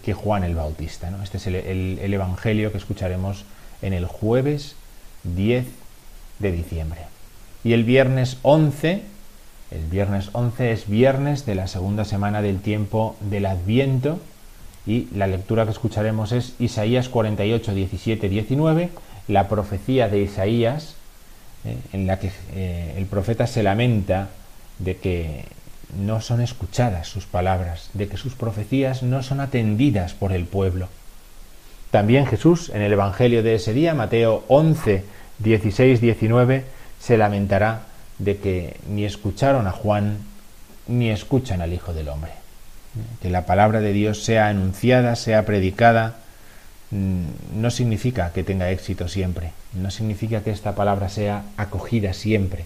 que, 0.03 0.15
Juan 0.15 0.45
el 0.45 0.55
Bautista. 0.55 1.11
Este 1.23 1.37
es 1.39 1.47
el 1.47 2.13
Evangelio 2.15 2.73
que 2.73 2.79
escucharemos 2.79 3.45
en 3.83 3.93
el 3.93 4.07
jueves 4.07 4.77
10 5.25 5.67
de 6.39 6.53
diciembre. 6.53 7.01
Y 7.65 7.73
el 7.73 7.85
viernes 7.85 8.39
11, 8.43 9.03
el 9.71 9.85
viernes 9.87 10.31
11 10.33 10.73
es 10.73 10.89
viernes 10.89 11.47
de 11.47 11.55
la 11.55 11.67
segunda 11.67 12.05
semana 12.05 12.43
del 12.43 12.61
tiempo 12.61 13.17
del 13.21 13.47
Adviento 13.47 14.21
y 14.87 15.09
la 15.15 15.27
lectura 15.27 15.65
que 15.65 15.73
escucharemos 15.73 16.33
es 16.33 16.55
Isaías 16.61 17.09
48, 17.09 17.75
17, 17.75 18.29
19, 18.29 18.91
la 19.27 19.49
profecía 19.49 20.09
de 20.09 20.23
Isaías, 20.23 20.95
eh, 21.65 21.77
en 21.93 22.07
la 22.07 22.21
que 22.21 22.31
eh, 22.55 22.95
el 22.97 23.07
profeta 23.07 23.49
se 23.49 23.65
lamenta 23.65 24.29
de 24.79 24.97
que 24.97 25.45
no 25.95 26.21
son 26.21 26.41
escuchadas 26.41 27.09
sus 27.09 27.27
palabras, 27.27 27.91
de 27.95 28.09
que 28.09 28.17
sus 28.17 28.35
profecías 28.35 29.03
no 29.03 29.23
son 29.23 29.41
atendidas 29.41 30.15
por 30.15 30.33
el 30.33 30.45
pueblo. 30.45 30.89
También 31.91 32.27
Jesús 32.27 32.71
en 32.75 32.83
el 32.83 32.93
Evangelio 32.93 33.43
de 33.43 33.55
ese 33.55 33.73
día, 33.73 33.95
Mateo 33.95 34.45
11, 34.49 35.05
16, 35.39 36.01
19, 36.01 36.65
se 37.01 37.17
lamentará 37.17 37.83
de 38.19 38.39
que 38.39 38.77
ni 38.89 39.05
escucharon 39.05 39.67
a 39.67 39.73
Juan 39.73 40.19
ni 40.89 41.11
escuchan 41.11 41.61
al 41.61 41.73
Hijo 41.73 41.93
del 41.93 42.09
Hombre. 42.09 42.33
Que 43.21 43.31
la 43.31 43.47
palabra 43.47 43.81
de 43.81 43.93
Dios 43.93 44.25
sea 44.25 44.49
anunciada, 44.49 45.17
sea 45.17 45.45
predicada, 45.45 46.17
mm, 46.91 47.61
no 47.61 47.71
significa 47.71 48.33
que 48.33 48.43
tenga 48.43 48.71
éxito 48.71 49.09
siempre, 49.09 49.53
no 49.75 49.91
significa 49.91 50.43
que 50.43 50.51
esta 50.51 50.75
palabra 50.75 51.09
sea 51.09 51.45
acogida 51.57 52.15
siempre, 52.15 52.65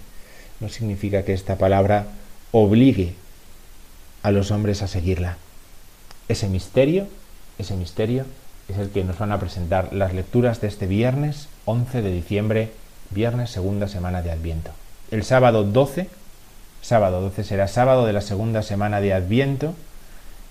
no 0.60 0.68
significa 0.68 1.24
que 1.24 1.32
esta 1.32 1.56
palabra 1.56 2.06
obligue 2.52 3.14
a 4.22 4.30
los 4.30 4.50
hombres 4.50 4.82
a 4.82 4.88
seguirla. 4.88 5.36
Ese 6.28 6.48
misterio, 6.48 7.06
ese 7.58 7.74
misterio 7.76 8.24
es 8.68 8.78
el 8.78 8.90
que 8.90 9.04
nos 9.04 9.18
van 9.18 9.32
a 9.32 9.40
presentar 9.40 9.92
las 9.92 10.14
lecturas 10.14 10.60
de 10.60 10.68
este 10.68 10.86
viernes 10.86 11.48
11 11.64 12.02
de 12.02 12.12
diciembre, 12.12 12.72
viernes 13.10 13.50
segunda 13.50 13.88
semana 13.88 14.22
de 14.22 14.30
Adviento. 14.30 14.70
El 15.10 15.24
sábado 15.24 15.64
12, 15.64 16.08
sábado 16.82 17.20
12 17.20 17.44
será 17.44 17.68
sábado 17.68 18.06
de 18.06 18.12
la 18.12 18.20
segunda 18.20 18.62
semana 18.62 19.00
de 19.00 19.12
Adviento 19.12 19.74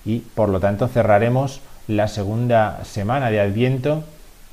y 0.05 0.19
por 0.19 0.49
lo 0.49 0.59
tanto 0.59 0.87
cerraremos 0.87 1.61
la 1.87 2.07
segunda 2.07 2.83
semana 2.83 3.31
de 3.31 3.39
Adviento 3.39 4.03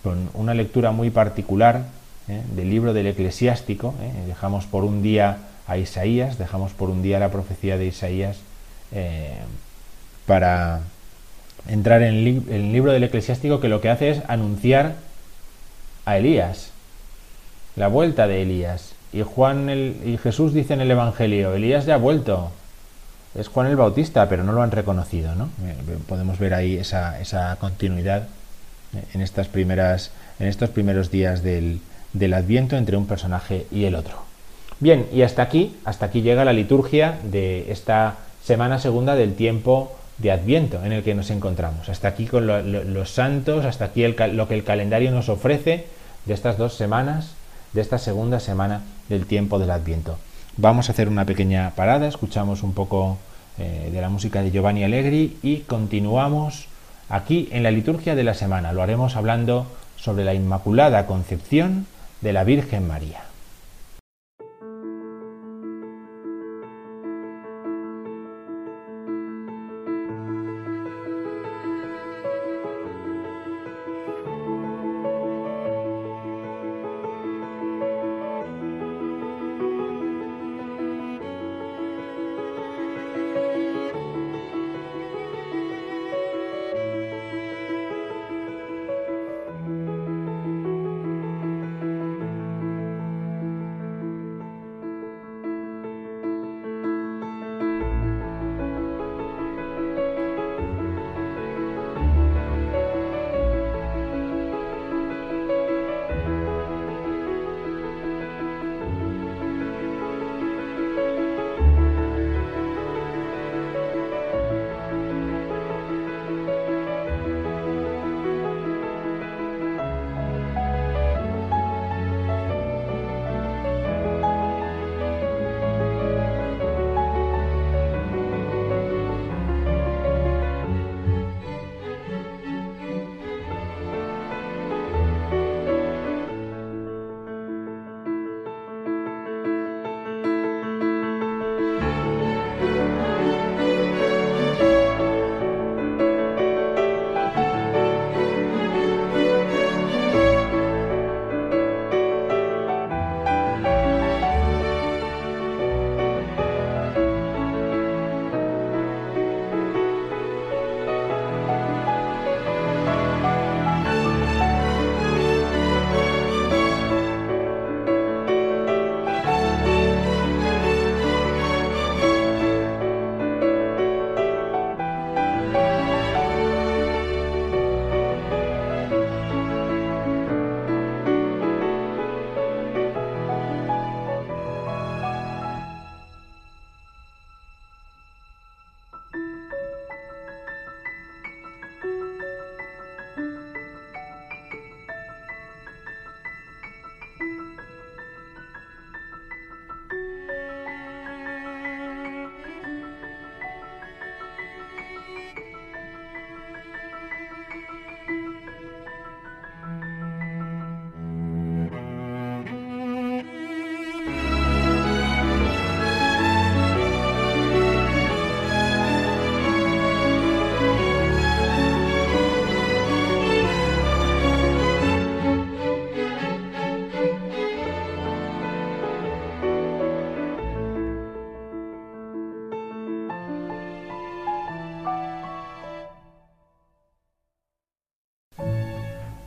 con 0.02 0.30
una 0.34 0.54
lectura 0.54 0.92
muy 0.92 1.10
particular 1.10 1.86
¿eh? 2.28 2.42
del 2.54 2.70
libro 2.70 2.92
del 2.92 3.08
eclesiástico. 3.08 3.94
¿eh? 4.00 4.12
Dejamos 4.28 4.66
por 4.66 4.84
un 4.84 5.02
día 5.02 5.38
a 5.66 5.78
Isaías, 5.78 6.38
dejamos 6.38 6.72
por 6.72 6.90
un 6.90 7.02
día 7.02 7.18
la 7.18 7.30
profecía 7.30 7.76
de 7.76 7.86
Isaías 7.86 8.36
eh, 8.92 9.36
para 10.26 10.80
entrar 11.68 12.02
en 12.02 12.14
el, 12.48 12.72
libro 12.72 12.92
del 12.92 13.04
eclesiástico 13.04 13.60
que 13.60 13.68
lo 13.68 13.80
que 13.80 13.90
hace 13.90 14.10
es 14.10 14.22
anunciar 14.28 14.94
a 16.04 16.18
Elías, 16.18 16.70
la 17.74 17.88
vuelta 17.88 18.26
de 18.26 18.42
Elías. 18.42 18.92
Y 19.12 19.22
Juan 19.22 19.68
el, 19.68 19.96
y 20.04 20.18
Jesús 20.18 20.52
dice 20.52 20.74
en 20.74 20.80
el 20.80 20.90
Evangelio, 20.90 21.54
Elías 21.54 21.86
ya 21.86 21.94
ha 21.94 21.98
vuelto. 21.98 22.52
Es 23.34 23.48
Juan 23.48 23.66
el 23.66 23.76
Bautista, 23.76 24.28
pero 24.28 24.44
no 24.44 24.52
lo 24.52 24.62
han 24.62 24.70
reconocido, 24.70 25.34
¿no? 25.34 25.50
Podemos 26.08 26.38
ver 26.38 26.54
ahí 26.54 26.76
esa, 26.76 27.20
esa 27.20 27.56
continuidad 27.56 28.28
en 29.12 29.20
estas 29.20 29.48
primeras, 29.48 30.10
en 30.38 30.46
estos 30.46 30.70
primeros 30.70 31.10
días 31.10 31.42
del, 31.42 31.80
del 32.12 32.34
Adviento 32.34 32.76
entre 32.76 32.96
un 32.96 33.06
personaje 33.06 33.66
y 33.70 33.84
el 33.84 33.94
otro. 33.94 34.25
Bien, 34.78 35.06
y 35.10 35.22
hasta 35.22 35.42
aquí, 35.42 35.74
hasta 35.84 36.06
aquí 36.06 36.20
llega 36.20 36.44
la 36.44 36.52
liturgia 36.52 37.18
de 37.22 37.72
esta 37.72 38.16
semana 38.42 38.78
segunda 38.78 39.14
del 39.14 39.34
tiempo 39.34 39.96
de 40.18 40.30
Adviento 40.30 40.84
en 40.84 40.92
el 40.92 41.02
que 41.02 41.14
nos 41.14 41.30
encontramos. 41.30 41.88
Hasta 41.88 42.08
aquí 42.08 42.26
con 42.26 42.46
los 42.46 43.10
santos, 43.10 43.64
hasta 43.64 43.86
aquí 43.86 44.06
lo 44.06 44.48
que 44.48 44.54
el 44.54 44.64
calendario 44.64 45.10
nos 45.12 45.30
ofrece 45.30 45.86
de 46.26 46.34
estas 46.34 46.58
dos 46.58 46.74
semanas, 46.74 47.32
de 47.72 47.80
esta 47.80 47.98
segunda 47.98 48.38
semana 48.38 48.82
del 49.08 49.26
tiempo 49.26 49.58
del 49.58 49.70
Adviento. 49.70 50.18
Vamos 50.58 50.88
a 50.88 50.92
hacer 50.92 51.08
una 51.08 51.24
pequeña 51.24 51.72
parada, 51.74 52.06
escuchamos 52.06 52.62
un 52.62 52.74
poco 52.74 53.18
eh, 53.58 53.90
de 53.90 54.00
la 54.00 54.10
música 54.10 54.42
de 54.42 54.50
Giovanni 54.50 54.84
Allegri 54.84 55.38
y 55.42 55.58
continuamos 55.60 56.66
aquí 57.08 57.48
en 57.50 57.62
la 57.62 57.70
liturgia 57.70 58.14
de 58.14 58.24
la 58.24 58.34
semana. 58.34 58.72
Lo 58.72 58.82
haremos 58.82 59.16
hablando 59.16 59.66
sobre 59.96 60.24
la 60.24 60.34
Inmaculada 60.34 61.06
Concepción 61.06 61.86
de 62.20 62.32
la 62.32 62.44
Virgen 62.44 62.86
María. 62.86 63.22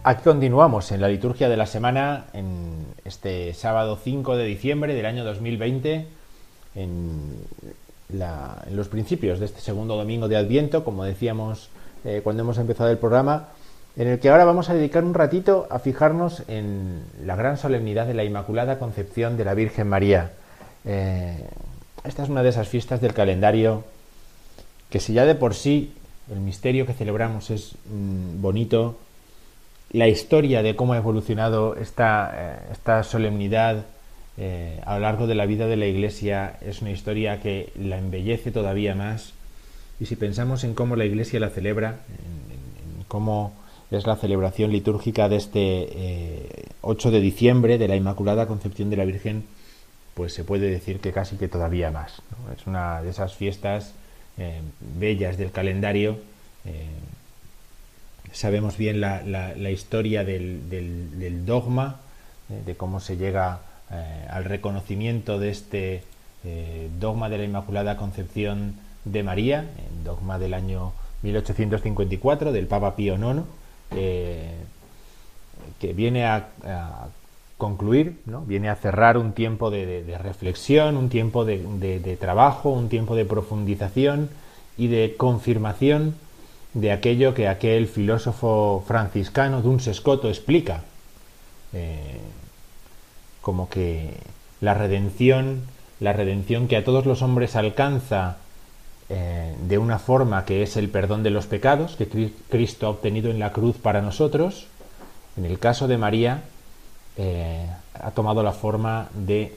Aquí 0.10 0.24
continuamos 0.24 0.91
en 0.91 1.02
la 1.02 1.08
liturgia 1.08 1.50
de 1.50 1.56
la 1.56 1.67
semana, 1.67 2.26
en 2.34 2.84
este 3.06 3.54
sábado 3.54 3.95
5 4.04 4.38
de 4.38 4.45
diciembre 4.45 4.95
del 4.95 5.06
año 5.06 5.24
2020, 5.24 6.08
en, 6.74 7.45
los 8.72 8.88
principios 8.88 9.39
de 9.39 9.45
este 9.45 9.62
segundo 9.62 9.95
domingo 9.98 10.28
de 10.28 10.36
Adviento, 10.36 10.84
como 10.84 11.04
decíamos 11.04 11.69
eh, 12.06 12.22
cuando 12.24 12.41
hemos 12.41 12.58
empezado 12.58 12.89
el 12.89 12.98
programa, 12.98 13.50
en 13.98 14.08
el 14.08 14.19
que 14.19 14.30
ahora 14.30 14.45
vamos 14.45 14.72
a 14.72 14.74
dedicar 14.74 15.04
un 15.04 15.13
ratito 15.13 15.67
a 15.69 15.78
fijarnos 15.78 16.41
en 16.48 17.04
la 17.24 17.36
gran 17.36 17.58
solemnidad 17.58 18.08
de 18.08 18.15
la 18.15 18.24
Inmaculada 18.24 18.80
Concepción 18.80 19.38
de 19.38 19.45
la 19.45 19.54
Virgen 19.54 19.88
María. 19.89 20.32
Eh, 20.86 21.38
esta 22.04 22.24
es 22.24 22.30
una 22.30 22.41
de 22.41 22.50
esas 22.50 22.67
fiestas 22.67 23.00
del 23.00 23.13
calendario 23.13 23.84
que 24.89 25.00
si 25.00 25.13
ya 25.13 25.26
de 25.26 25.36
por 25.36 25.54
sí 25.54 25.93
el 26.32 26.39
misterio 26.39 26.88
que 26.88 26.93
celebramos 26.93 27.52
es 27.52 27.76
mm, 27.93 28.41
bonito, 28.41 28.98
la 29.91 30.08
historia 30.08 30.62
de 30.62 30.75
cómo 30.75 30.93
ha 30.93 30.97
evolucionado 30.97 31.75
esta, 31.75 32.32
eh, 32.36 32.71
esta 32.71 33.04
solemnidad 33.04 33.86
eh, 34.41 34.80
a 34.86 34.93
lo 34.95 35.02
largo 35.02 35.28
de 35.28 35.36
la 35.36 35.45
vida 35.45 35.67
de 35.67 35.75
la 35.75 35.86
Iglesia 35.86 36.58
es 36.62 36.82
una 36.82 36.91
historia 36.91 37.41
que 37.41 37.73
la 37.78 37.97
embellece 37.97 38.52
todavía 38.52 38.95
más. 38.95 39.34
Y 39.99 40.06
si 40.06 40.15
pensamos 40.15 40.63
en 40.63 40.75
cómo 40.75 40.95
la 40.95 41.04
Iglesia 41.04 41.41
la 41.41 41.49
celebra, 41.49 41.99
en, 42.08 43.04
cómo 43.10 43.54
es 43.91 44.08
la 44.08 44.15
celebración 44.15 44.71
litúrgica 44.71 45.28
de 45.28 45.36
este 45.36 45.60
eh, 45.62 46.65
8 46.82 47.12
de 47.12 47.19
diciembre 47.19 47.78
de 47.78 47.89
la 47.89 47.97
Inmaculada 47.97 48.47
Concepción 48.47 48.89
de 48.89 48.95
la 48.97 49.04
Virgen, 49.04 49.43
pues 50.13 50.34
se 50.34 50.45
puede 50.45 50.69
decir 50.69 51.02
que 51.02 51.12
casi 51.12 51.36
que 51.36 51.49
todavía 51.49 51.91
más. 51.91 52.21
Es 52.56 52.65
una 52.65 53.02
de 53.02 53.10
esas 53.10 53.36
fiestas 53.36 53.93
eh, 54.38 54.62
bellas 54.80 55.38
del 55.38 55.52
calendario. 55.52 56.17
Sabemos 58.32 58.78
bien 58.78 59.02
la, 59.02 59.72
historia 59.72 60.24
del, 60.24 61.46
dogma, 61.46 61.98
eh, 62.50 62.62
de 62.65 62.76
cómo 62.76 63.00
se 63.00 63.18
llega 63.18 63.60
eh, 63.92 64.28
al 64.30 64.46
reconocimiento 64.46 65.39
de 65.39 65.50
este 65.50 66.04
eh, 66.44 66.89
dogma 67.00 67.30
de 67.30 67.39
la 67.39 67.44
Inmaculada 67.44 67.98
Concepción 67.98 68.76
de 69.06 69.24
María, 69.24 69.62
el 69.62 70.04
dogma 70.04 70.38
del 70.38 70.54
año 70.54 70.94
1854 71.24 72.52
del 72.52 72.68
Papa 72.68 72.96
Pío 72.96 73.15
IX, 73.15 73.44
que 75.80 75.94
viene 75.94 76.26
a, 76.26 76.48
concluir, 77.58 78.20
¿no? 78.26 78.42
viene 78.42 78.70
a 78.70 78.76
cerrar 78.76 79.18
un 79.18 79.34
tiempo 79.34 79.70
de, 79.70 80.18
reflexión, 80.22 80.96
un 80.96 81.10
tiempo 81.10 81.44
de, 81.44 82.18
trabajo, 82.20 82.70
un 82.70 82.88
tiempo 82.88 83.15
de 83.15 83.26
profundización 83.26 84.30
y 84.78 84.88
de 84.88 85.15
confirmación 85.18 86.15
de 86.74 86.92
aquello 86.92 87.34
que 87.34 87.48
aquel 87.48 87.88
filósofo 87.88 88.84
franciscano 88.88 89.62
Duns 89.62 89.90
Scoto 89.92 90.30
explica, 90.30 90.84
eh, 91.74 92.20
como 93.42 93.70
que 93.70 94.14
la 94.62 94.74
redención, 94.74 95.62
la 96.00 96.14
redención 96.14 96.68
que 96.68 96.78
a 96.78 96.84
todos 96.84 97.06
los 97.06 97.22
hombres 97.22 97.56
alcanza 97.56 98.38
eh, 99.10 99.56
de 99.68 99.78
una 99.78 99.98
forma 99.98 100.46
que 100.46 100.62
es 100.62 100.78
el 100.78 100.90
perdón 100.90 101.24
de 101.24 101.32
los 101.32 101.48
pecados 101.48 101.96
que 101.96 102.32
Cristo 102.50 102.86
ha 102.86 102.90
obtenido 102.90 103.32
en 103.32 103.40
la 103.40 103.52
cruz 103.52 103.78
para 103.78 104.02
nosotros, 104.02 104.68
en 105.38 105.46
el 105.46 105.58
caso 105.58 105.88
de 105.88 105.98
María, 105.98 106.44
eh, 107.18 107.66
ha 107.96 108.12
tomado 108.12 108.44
la 108.44 108.52
forma 108.52 109.10
de 109.14 109.56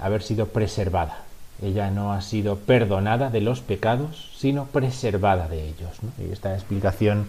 haber 0.00 0.24
sido 0.24 0.48
preservada. 0.48 1.29
Ella 1.62 1.90
no 1.90 2.12
ha 2.12 2.22
sido 2.22 2.56
perdonada 2.56 3.30
de 3.30 3.40
los 3.40 3.60
pecados, 3.60 4.30
sino 4.36 4.66
preservada 4.66 5.48
de 5.48 5.68
ellos. 5.68 5.90
Y 6.18 6.32
esta 6.32 6.54
explicación 6.54 7.26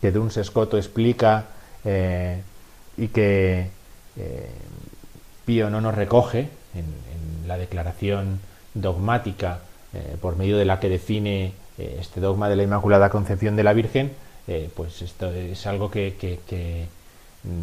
que 0.00 0.12
Duns 0.12 0.38
Scoto 0.42 0.78
explica 0.78 1.46
eh, 1.84 2.42
y 2.96 3.08
que 3.08 3.68
eh, 4.16 4.50
Pío 5.44 5.70
no 5.70 5.80
nos 5.80 5.94
recoge 5.94 6.48
en, 6.74 7.06
la 7.46 7.58
declaración 7.58 8.40
dogmática 8.74 9.60
eh, 9.94 10.16
por 10.20 10.36
medio 10.36 10.58
de 10.58 10.64
la 10.64 10.80
que 10.80 10.88
define 10.88 11.52
este 11.78 12.20
dogma 12.20 12.48
de 12.48 12.56
la 12.56 12.64
Inmaculada 12.64 13.10
Concepción 13.10 13.54
de 13.54 13.62
la 13.62 13.74
Virgen, 13.74 14.10
pues 14.74 15.02
esto 15.02 15.30
es 15.30 15.66
algo 15.66 15.90
que, 15.90 16.16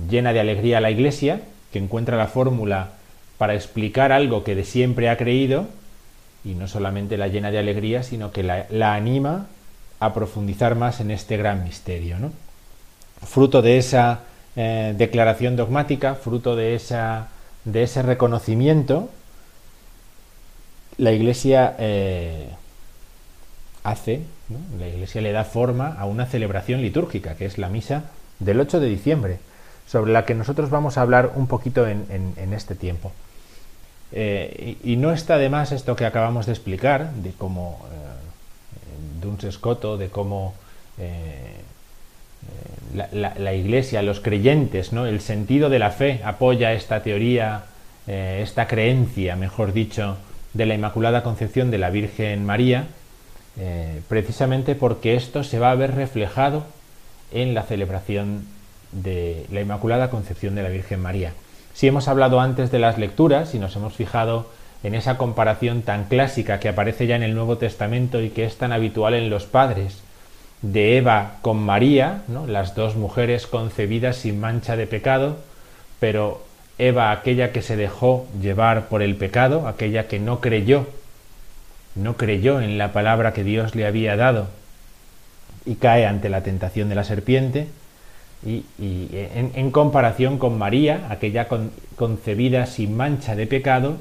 llena 0.07 0.33
de 0.33 0.39
alegría 0.39 0.77
a 0.77 0.81
la 0.81 0.91
Iglesia, 0.91 1.41
que 1.71 1.79
encuentra 1.79 2.15
la 2.15 2.27
fórmula 2.27 2.91
para 3.39 3.55
explicar 3.55 4.11
algo 4.11 4.43
que 4.43 4.53
de 4.53 4.65
siempre 4.65 5.09
ha 5.09 5.17
creído, 5.17 5.67
y 6.43 6.55
no 6.55 6.67
solamente 6.67 7.17
la 7.17 7.27
llena 7.27 7.51
de 7.51 7.59
alegría, 7.59 8.03
sino 8.03 8.31
que 8.31 8.43
la, 8.43 8.65
la 8.69 8.95
anima 8.95 9.47
a 9.99 10.13
profundizar 10.13 10.75
más 10.75 10.99
en 10.99 11.11
este 11.11 11.37
gran 11.37 11.63
misterio. 11.63 12.19
¿no? 12.19 12.31
Fruto 13.25 13.61
de 13.61 13.77
esa 13.77 14.21
eh, 14.55 14.93
declaración 14.97 15.55
dogmática, 15.55 16.15
fruto 16.15 16.55
de, 16.55 16.75
esa, 16.75 17.29
de 17.63 17.83
ese 17.83 18.01
reconocimiento, 18.01 19.09
la 20.97 21.11
Iglesia 21.11 21.75
eh, 21.79 22.49
hace, 23.83 24.21
la 24.77 24.87
Iglesia 24.87 25.21
le 25.21 25.31
da 25.31 25.45
forma 25.45 25.95
a 25.97 26.05
una 26.05 26.25
celebración 26.25 26.81
litúrgica, 26.81 27.35
que 27.35 27.45
es 27.45 27.57
la 27.57 27.69
misa 27.69 28.11
del 28.39 28.59
8 28.59 28.79
de 28.81 28.89
diciembre, 28.89 29.39
sobre 29.87 30.11
la 30.11 30.25
que 30.25 30.35
nosotros 30.35 30.69
vamos 30.69 30.97
a 30.97 31.01
hablar 31.01 31.31
un 31.35 31.47
poquito 31.47 31.87
en, 31.87 32.05
en 32.09 32.53
este 32.53 32.75
tiempo. 32.75 33.11
Eh, 34.15 34.77
y, 34.83 34.95
no 34.95 35.11
está 35.11 35.37
de 35.37 35.49
más 35.49 35.71
esto 35.71 35.95
que 35.95 36.05
acabamos 36.05 36.45
de 36.45 36.51
explicar, 36.51 37.13
de 37.13 37.31
cómo 37.31 37.79
eh, 37.91 39.21
Duns 39.21 39.51
Scoto, 39.51 39.97
de 39.97 40.09
cómo 40.09 40.53
eh, 40.99 41.55
la, 42.93 43.09
la, 43.11 43.33
la, 43.37 43.53
Iglesia, 43.53 44.03
los 44.03 44.19
creyentes, 44.19 44.93
¿no? 44.93 45.07
el 45.07 45.19
sentido 45.19 45.69
de 45.69 45.79
la 45.79 45.89
fe 45.89 46.21
apoya 46.23 46.73
esta 46.73 47.01
teoría, 47.01 47.63
eh, 48.05 48.41
esta 48.43 48.67
creencia, 48.67 49.35
mejor 49.35 49.73
dicho, 49.73 50.17
de 50.53 50.65
la 50.65 50.75
Inmaculada 50.75 51.23
Concepción 51.23 51.71
de 51.71 51.77
la 51.79 51.89
Virgen 51.89 52.45
María, 52.45 52.85
eh, 53.57 54.01
precisamente 54.09 54.75
porque 54.75 55.15
esto 55.15 55.43
se 55.43 55.59
va 55.59 55.71
a 55.71 55.75
ver 55.75 55.95
reflejado 55.95 56.65
en 57.31 57.53
la 57.53 57.63
celebración 57.63 58.45
de 58.91 59.45
la 59.51 59.61
Inmaculada 59.61 60.09
Concepción 60.09 60.53
de 60.53 60.63
la 60.63 60.69
Virgen 60.69 60.99
María. 61.01 61.33
Si 61.73 61.87
hemos 61.87 62.07
hablado 62.07 62.39
antes 62.39 62.71
de 62.71 62.79
las 62.79 62.97
lecturas 62.97 63.55
y 63.55 63.59
nos 63.59 63.75
hemos 63.75 63.93
fijado 63.93 64.47
en 64.83 64.95
esa 64.95 65.17
comparación 65.17 65.81
tan 65.81 66.05
clásica 66.05 66.59
que 66.59 66.69
aparece 66.69 67.07
ya 67.07 67.15
en 67.15 67.23
el 67.23 67.35
Nuevo 67.35 67.57
Testamento 67.57 68.21
y 68.21 68.29
que 68.29 68.45
es 68.45 68.57
tan 68.57 68.71
habitual 68.71 69.13
en 69.13 69.29
los 69.29 69.45
padres, 69.45 70.03
de 70.61 70.97
Eva 70.97 71.35
con 71.41 71.57
María, 71.57 72.23
las 72.47 72.73
dos 72.73 72.95
mujeres 72.95 73.47
concebidas 73.47 74.17
sin 74.17 74.39
mancha 74.39 74.75
de 74.75 74.87
pecado, 74.87 75.37
pero 75.99 76.41
Eva 76.77 77.11
aquella 77.11 77.51
que 77.51 77.61
se 77.61 77.75
dejó 77.75 78.25
llevar 78.41 78.87
por 78.87 79.01
el 79.01 79.15
pecado, 79.15 79.67
aquella 79.67 80.07
que 80.07 80.19
no 80.19 80.39
creyó, 80.39 80.87
no 81.95 82.15
creyó 82.15 82.61
en 82.61 82.77
la 82.77 82.93
palabra 82.93 83.33
que 83.33 83.43
Dios 83.43 83.75
le 83.75 83.85
había 83.85 84.15
dado 84.15 84.47
y 85.65 85.75
cae 85.75 86.05
ante 86.05 86.29
la 86.29 86.43
tentación 86.43 86.89
de 86.89 86.95
la 86.95 87.03
serpiente, 87.03 87.67
y, 88.45 88.65
y 88.77 89.09
en, 89.13 89.71
comparación 89.71 90.37
con 90.37 90.57
María, 90.57 91.07
aquella 91.09 91.47
con, 91.47 91.71
concebida 91.95 92.65
sin 92.65 92.95
mancha 92.97 93.35
de 93.35 93.47
pecado, 93.47 93.97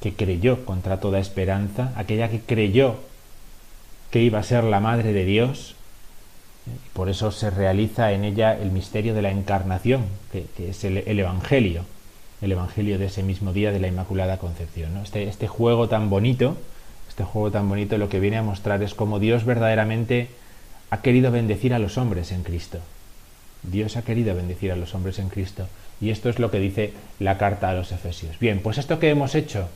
que 0.00 0.14
creyó 0.14 0.64
contra 0.64 0.98
toda 0.98 1.20
esperanza, 1.20 1.92
aquella 1.96 2.28
que 2.28 2.40
creyó 2.40 2.96
que 4.10 4.20
iba 4.20 4.40
a 4.40 4.42
ser 4.42 4.64
la 4.64 4.80
madre 4.80 5.12
de 5.12 5.24
Dios, 5.24 5.76
por 6.92 7.08
eso 7.08 7.30
se 7.30 7.50
realiza 7.50 8.12
en 8.12 8.24
ella 8.24 8.56
el 8.56 8.70
misterio 8.70 9.14
de 9.14 9.22
la 9.22 9.30
encarnación, 9.30 10.04
que, 10.32 10.46
es 10.68 10.84
el, 10.84 10.98
el, 10.98 11.18
Evangelio, 11.18 11.84
el 12.40 12.52
Evangelio 12.52 12.98
de 12.98 13.06
ese 13.06 13.22
mismo 13.22 13.52
día 13.52 13.72
de 13.72 13.80
la 13.80 13.88
Inmaculada 13.88 14.38
Concepción. 14.38 14.96
Este, 14.98 15.24
este 15.24 15.48
juego 15.48 15.88
tan 15.88 16.10
bonito, 16.10 16.56
este 17.08 17.24
juego 17.24 17.50
tan 17.50 17.68
bonito 17.68 17.96
lo 17.98 18.08
que 18.08 18.20
viene 18.20 18.38
a 18.38 18.42
mostrar 18.42 18.82
es 18.82 18.94
cómo 18.94 19.18
Dios 19.18 19.44
verdaderamente 19.44 20.28
ha 20.90 21.00
querido 21.00 21.30
bendecir 21.30 21.72
a 21.72 21.78
los 21.78 21.96
hombres 21.96 22.32
en 22.32 22.42
Cristo. 22.42 22.80
Dios 23.62 23.96
ha 23.96 24.02
querido 24.02 24.34
bendecir 24.34 24.72
a 24.72 24.76
los 24.76 24.94
hombres 24.94 25.18
en 25.18 25.28
Cristo. 25.28 25.66
Y 26.00 26.10
esto 26.10 26.28
es 26.28 26.38
lo 26.38 26.50
que 26.50 26.58
dice 26.58 26.92
la 27.20 27.38
carta 27.38 27.70
a 27.70 27.74
los 27.74 27.92
Efesios. 27.92 28.38
Bien, 28.38 28.60
pues 28.60 28.78
esto 28.78 28.98
que 28.98 29.10
hemos 29.10 29.34
hecho 29.34 29.68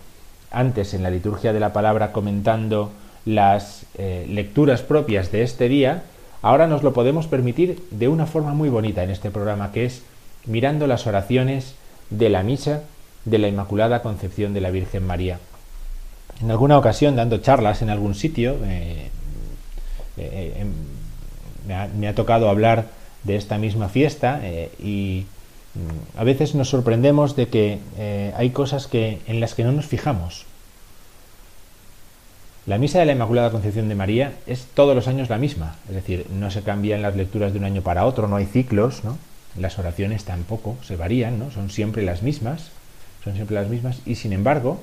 antes 0.51 0.95
en 0.95 1.03
la 1.03 1.11
liturgia 1.11 1.53
de 1.53 1.61
la 1.61 1.73
palabra 1.73 2.13
comentando 2.13 2.93
las 3.25 3.87
eh, 3.99 4.27
lecturas 4.29 4.83
propias 4.83 5.31
de 5.33 5.43
este 5.43 5.69
día, 5.69 6.05
ahora 6.43 6.67
nos 6.67 6.83
lo 6.83 6.93
podemos 6.93 7.27
permitir 7.27 7.83
de 7.91 8.09
una 8.09 8.27
forma 8.27 8.55
muy 8.55 8.69
bonita 8.69 9.05
en 9.05 9.11
este 9.11 9.31
programa, 9.31 9.73
que 9.73 9.85
es 9.85 10.03
mirando 10.47 10.87
las 10.87 11.07
oraciones 11.07 11.75
de 12.11 12.29
la 12.29 12.43
misa 12.43 12.83
de 13.25 13.39
la 13.39 13.49
Inmaculada 13.49 14.03
Concepción 14.03 14.55
de 14.55 14.61
la 14.61 14.71
Virgen 14.71 15.07
María. 15.07 15.39
En 16.41 16.51
alguna 16.51 16.79
ocasión, 16.79 17.17
dando 17.17 17.39
charlas 17.39 17.83
en 17.83 17.91
algún 17.91 18.15
sitio, 18.15 18.57
eh, 18.65 19.11
eh, 20.17 20.65
ha, 21.73 21.89
me, 21.89 22.09
ha, 22.09 22.15
tocado 22.15 22.49
hablar 22.49 22.87
de 23.27 23.37
esta 23.37 23.59
misma 23.59 23.89
fiesta 23.89 24.41
eh, 24.43 24.71
y 24.79 25.27
mm, 25.75 26.19
a 26.19 26.25
veces 26.25 26.55
nos 26.55 26.69
sorprendemos 26.69 27.37
de 27.37 27.49
que 27.49 27.79
eh, 27.99 28.33
hay 28.37 28.51
cosas 28.51 28.87
que, 28.87 29.21
en 29.27 29.41
las 29.41 29.55
que 29.55 29.65
no 29.65 29.73
nos 29.73 29.87
fijamos. 29.87 30.47
La 32.67 32.79
misa 32.79 32.99
de 32.99 33.07
la 33.07 33.13
Inmaculada 33.13 33.51
Concepción 33.51 33.89
de 33.89 33.95
María 33.95 34.33
es 34.47 34.67
todos 34.75 34.95
los 34.95 35.07
años 35.07 35.29
la 35.29 35.39
misma, 35.39 35.77
es 35.89 35.95
decir, 35.95 36.27
no 36.33 36.51
se 36.51 36.63
cambian 36.63 37.03
las 37.03 37.15
lecturas 37.15 37.53
de 37.53 37.59
un 37.59 37.65
año 37.65 37.83
para 37.83 38.07
otro, 38.07 38.27
no 38.27 38.37
hay 38.37 38.47
ciclos, 38.47 39.05
¿no? 39.05 39.19
las 39.59 39.79
oraciones 39.79 40.25
tampoco 40.25 40.77
se 40.83 40.97
varían, 40.97 41.39
¿no? 41.39 41.51
son 41.51 41.71
siempre 41.71 42.03
las 42.03 42.23
mismas, 42.23 42.71
son 43.25 43.35
siempre 43.35 43.55
las 43.55 43.69
mismas 43.69 44.01
y 44.05 44.17
sin 44.17 44.33
embargo 44.33 44.83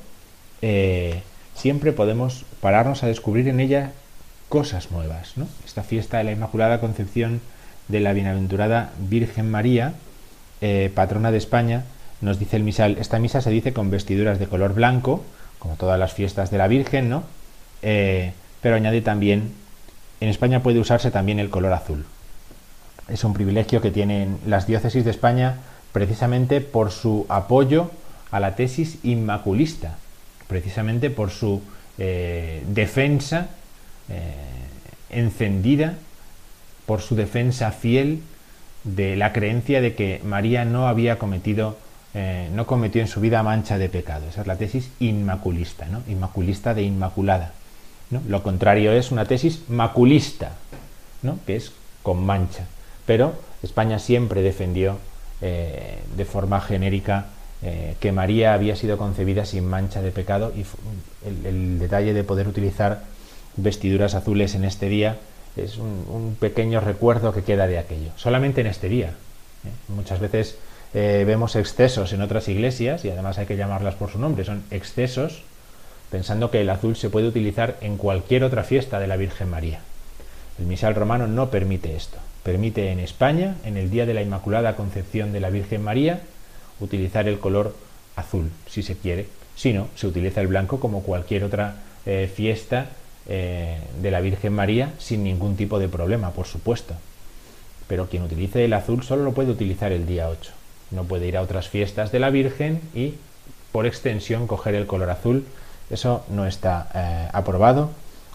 eh, 0.62 1.22
siempre 1.56 1.92
podemos 1.92 2.46
pararnos 2.62 3.04
a 3.04 3.08
descubrir 3.08 3.48
en 3.48 3.60
ella 3.60 3.92
cosas 4.50 4.92
nuevas. 4.92 5.34
¿no? 5.36 5.48
Esta 5.66 5.84
fiesta 5.84 6.20
de 6.20 6.24
la 6.24 6.32
Inmaculada 6.32 6.80
Concepción 6.80 7.42
de 7.88 8.00
la 8.00 8.14
Bienaventurada 8.14 8.92
Virgen 8.98 9.50
María, 9.50 9.94
eh, 10.62 10.92
patrona 10.94 11.32
de 11.32 11.38
España, 11.38 11.84
nos 12.22 12.40
dice 12.40 12.56
el 12.56 12.64
misal, 12.64 12.98
esta 13.00 13.20
misa 13.20 13.42
se 13.42 13.50
dice 13.50 13.74
con 13.74 13.92
vestiduras 13.92 14.40
de 14.40 14.48
color 14.48 14.74
blanco, 14.74 15.24
como 15.60 15.76
todas 15.76 16.00
las 16.00 16.14
fiestas 16.14 16.52
de 16.52 16.58
la 16.58 16.68
Virgen, 16.68 17.10
¿no? 17.10 17.24
Eh, 17.82 18.32
pero 18.62 18.76
añade 18.76 19.02
también, 19.02 19.52
en 20.22 20.30
España 20.30 20.64
puede 20.64 20.80
usarse 20.80 21.12
también 21.12 21.40
el 21.40 21.50
color 21.50 21.74
azul. 21.74 22.06
Es 23.10 23.24
un 23.26 23.34
privilegio 23.34 23.82
que 23.82 23.92
tienen 23.92 24.38
las 24.48 24.68
diócesis 24.68 25.04
de 25.04 25.12
España 25.12 25.58
precisamente 25.92 26.62
por 26.62 26.92
su 26.92 27.26
apoyo 27.28 27.92
a 28.32 28.40
la 28.40 28.56
tesis 28.56 29.00
inmaculista, 29.04 29.98
precisamente 30.48 31.10
por 31.10 31.30
su 31.30 31.62
eh, 31.98 32.64
defensa 32.68 33.50
encendida, 35.10 35.96
por 36.86 37.02
su 37.02 37.16
defensa 37.16 37.72
fiel 37.72 38.22
de 38.84 39.16
la 39.16 39.34
creencia 39.34 39.82
de 39.82 39.96
que 39.96 40.22
María 40.24 40.66
no 40.66 40.88
había 40.88 41.18
cometido, 41.18 41.78
eh, 42.14 42.50
no 42.54 42.66
cometió 42.68 43.02
en 43.02 43.08
su 43.08 43.22
vida 43.22 43.44
mancha 43.44 43.78
de 43.78 43.90
pecado. 43.90 44.28
Esa 44.30 44.42
es 44.42 44.48
la 44.48 44.58
tesis 44.58 44.92
inmaculista, 45.00 45.86
¿no? 45.88 46.02
Inmaculista 46.08 46.74
de 46.74 46.84
inmaculada. 46.84 47.54
¿no? 48.10 48.22
Lo 48.28 48.44
contrario 48.44 48.92
es 48.92 49.12
una 49.12 49.26
tesis 49.26 49.64
maculista, 49.70 50.52
¿no? 51.22 51.40
que 51.46 51.56
es 51.56 51.72
con 52.04 52.26
mancha. 52.26 52.66
Pero 53.06 53.34
España 53.64 54.00
siempre 54.00 54.42
defendió 54.42 54.98
de 55.42 56.24
forma 56.24 56.62
genérica 56.62 57.26
eh, 57.66 57.96
que 58.02 58.12
María 58.12 58.54
había 58.54 58.76
sido 58.76 58.98
concebida 58.98 59.46
sin 59.46 59.66
mancha 59.66 60.02
de 60.02 60.12
pecado 60.12 60.52
y 60.54 60.66
el, 61.26 61.80
detalle 61.80 62.14
de 62.14 62.26
poder 62.26 62.50
utilizar 62.50 63.04
vestiduras 63.56 64.16
azules 64.16 64.54
en 64.56 64.66
este 64.66 64.90
día 64.90 65.16
es 65.56 65.78
un, 65.78 66.36
pequeño 66.40 66.80
recuerdo 66.80 67.34
que 67.34 67.44
queda 67.44 67.68
de 67.68 67.78
aquello, 67.78 68.12
solamente 68.16 68.62
en 68.62 68.68
este 68.68 68.90
día. 68.90 69.10
¿eh? 69.10 69.70
Muchas 69.90 70.20
veces 70.20 70.58
eh, 70.94 71.24
vemos 71.26 71.56
excesos 71.56 72.14
en 72.14 72.22
otras 72.22 72.48
iglesias 72.48 73.06
y 73.06 73.10
además 73.10 73.38
hay 73.38 73.46
que 73.46 73.58
llamarlas 73.58 73.96
por 73.96 74.10
su 74.10 74.20
nombre, 74.20 74.46
son 74.46 74.64
excesos, 74.72 75.44
pensando 76.10 76.52
que 76.52 76.62
el 76.62 76.70
azul 76.70 76.96
se 76.96 77.10
puede 77.10 77.28
utilizar 77.28 77.78
en 77.82 77.98
cualquier 77.98 78.44
otra 78.44 78.64
fiesta 78.64 79.00
de 79.00 79.08
la 79.08 79.18
Virgen 79.18 79.50
María. 79.50 79.80
El 80.60 80.66
misal 80.66 80.96
romano 80.96 81.28
no 81.28 81.50
permite 81.50 81.96
esto. 81.96 82.18
Permite 82.44 82.92
en 82.92 83.00
España, 83.00 83.56
en 83.64 83.78
el 83.78 83.90
día 83.90 84.06
de 84.06 84.14
la 84.14 84.22
Inmaculada 84.22 84.76
Concepción 84.76 85.32
de 85.32 85.40
la 85.40 85.50
Virgen 85.50 85.84
María, 85.84 86.22
utilizar 86.80 87.28
el 87.28 87.40
color 87.40 87.76
azul, 88.16 88.52
si 88.68 88.84
se 88.84 88.96
quiere. 88.96 89.28
Si 89.56 89.74
no, 89.74 89.88
se 89.96 90.08
utiliza 90.08 90.42
el 90.42 90.48
blanco 90.48 90.80
como 90.80 91.04
cualquier 91.04 91.44
otra 91.44 91.78
eh, 92.06 92.30
fiesta 92.34 92.90
eh, 93.28 93.80
de 94.02 94.12
la 94.12 94.22
Virgen 94.22 94.54
María 94.54 94.94
sin 94.98 95.24
ningún 95.24 95.56
tipo 95.56 95.80
de 95.80 95.88
problema, 95.88 96.32
por 96.32 96.46
supuesto. 96.46 96.94
Pero 97.88 98.08
quien 98.08 98.24
utilice 98.24 98.66
el 98.66 98.74
azul 98.74 99.04
solo 99.04 99.24
lo 99.24 99.34
puede 99.34 99.52
utilizar 99.52 99.92
el 99.92 100.06
día 100.06 100.30
8. 100.30 100.52
No 100.92 101.04
puede 101.04 101.28
ir 101.28 101.38
a 101.38 101.42
otras 101.42 101.70
fiestas 101.70 102.12
de 102.12 102.20
la 102.20 102.30
Virgen 102.30 102.82
y, 102.94 103.16
por 103.72 103.86
extensión, 103.86 104.48
coger 104.48 104.76
el 104.76 104.88
color 104.88 105.10
azul. 105.10 105.46
Eso 105.90 106.26
no 106.30 106.46
está 106.46 106.90
eh, 106.94 107.30
aprobado, 107.34 107.92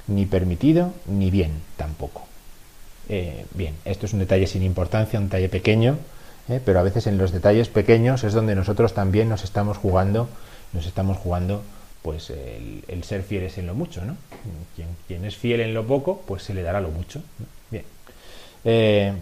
ni 0.06 0.26
permitido, 0.26 0.92
ni 1.06 1.30
bien 1.30 1.52
tampoco. 1.76 2.26
bien, 3.54 3.74
esto 3.84 4.06
es 4.06 4.12
un 4.12 4.18
detalle 4.18 4.46
sin 4.46 4.62
importancia, 4.62 5.18
un 5.18 5.26
detalle 5.26 5.48
pequeño, 5.48 5.96
¿eh? 6.48 6.60
pero 6.64 6.80
a 6.80 6.82
veces 6.82 7.06
en 7.06 7.18
los 7.18 7.32
detalles 7.32 7.68
pequeños 7.68 8.24
es 8.24 8.32
donde 8.32 8.54
nosotros 8.54 8.94
también 8.94 9.28
nos 9.28 9.44
estamos 9.44 9.76
jugando, 9.76 10.28
nos 10.72 10.86
estamos 10.86 11.16
jugando 11.16 11.62
pues 12.02 12.30
el, 12.30 13.04
ser 13.04 13.22
fieles 13.22 13.58
en 13.58 13.66
lo 13.66 13.74
mucho, 13.74 14.04
¿no? 14.04 14.16
Quien, 15.06 15.24
es 15.24 15.36
fiel 15.36 15.60
en 15.60 15.74
lo 15.74 15.86
poco, 15.86 16.22
pues 16.26 16.42
se 16.42 16.54
le 16.54 16.62
dará 16.62 16.80
lo 16.80 16.90
mucho. 16.90 17.20
Bien. 17.70 17.84
Eh, 18.64 19.12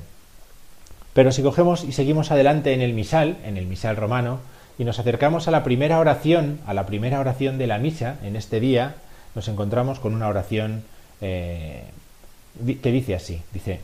pero 1.13 1.33
si 1.33 1.43
cogemos 1.43 1.85
y 1.85 1.93
seguimos 1.93 2.31
adelante 2.31 2.75
en 2.75 2.83
el 2.83 2.93
misal, 2.93 3.39
en 3.45 3.57
el 3.57 3.67
misal 3.67 3.97
romano, 3.97 4.41
y 4.79 4.85
nos 4.85 4.99
acercamos 4.99 5.49
a 5.49 5.51
la 5.51 5.65
primera 5.65 5.99
oración, 5.99 6.61
a 6.67 6.75
la 6.75 6.87
primera 6.87 7.21
oración 7.21 7.57
de 7.57 7.67
la 7.67 7.79
misa 7.79 8.19
en 8.23 8.37
este 8.37 8.61
día, 8.61 8.97
nos 9.35 9.49
encontramos 9.49 9.99
con 9.99 10.15
una 10.15 10.29
oración 10.29 10.85
eh, 11.21 11.85
que 12.83 12.93
dice 12.93 13.15
así, 13.15 13.43
dice, 13.53 13.81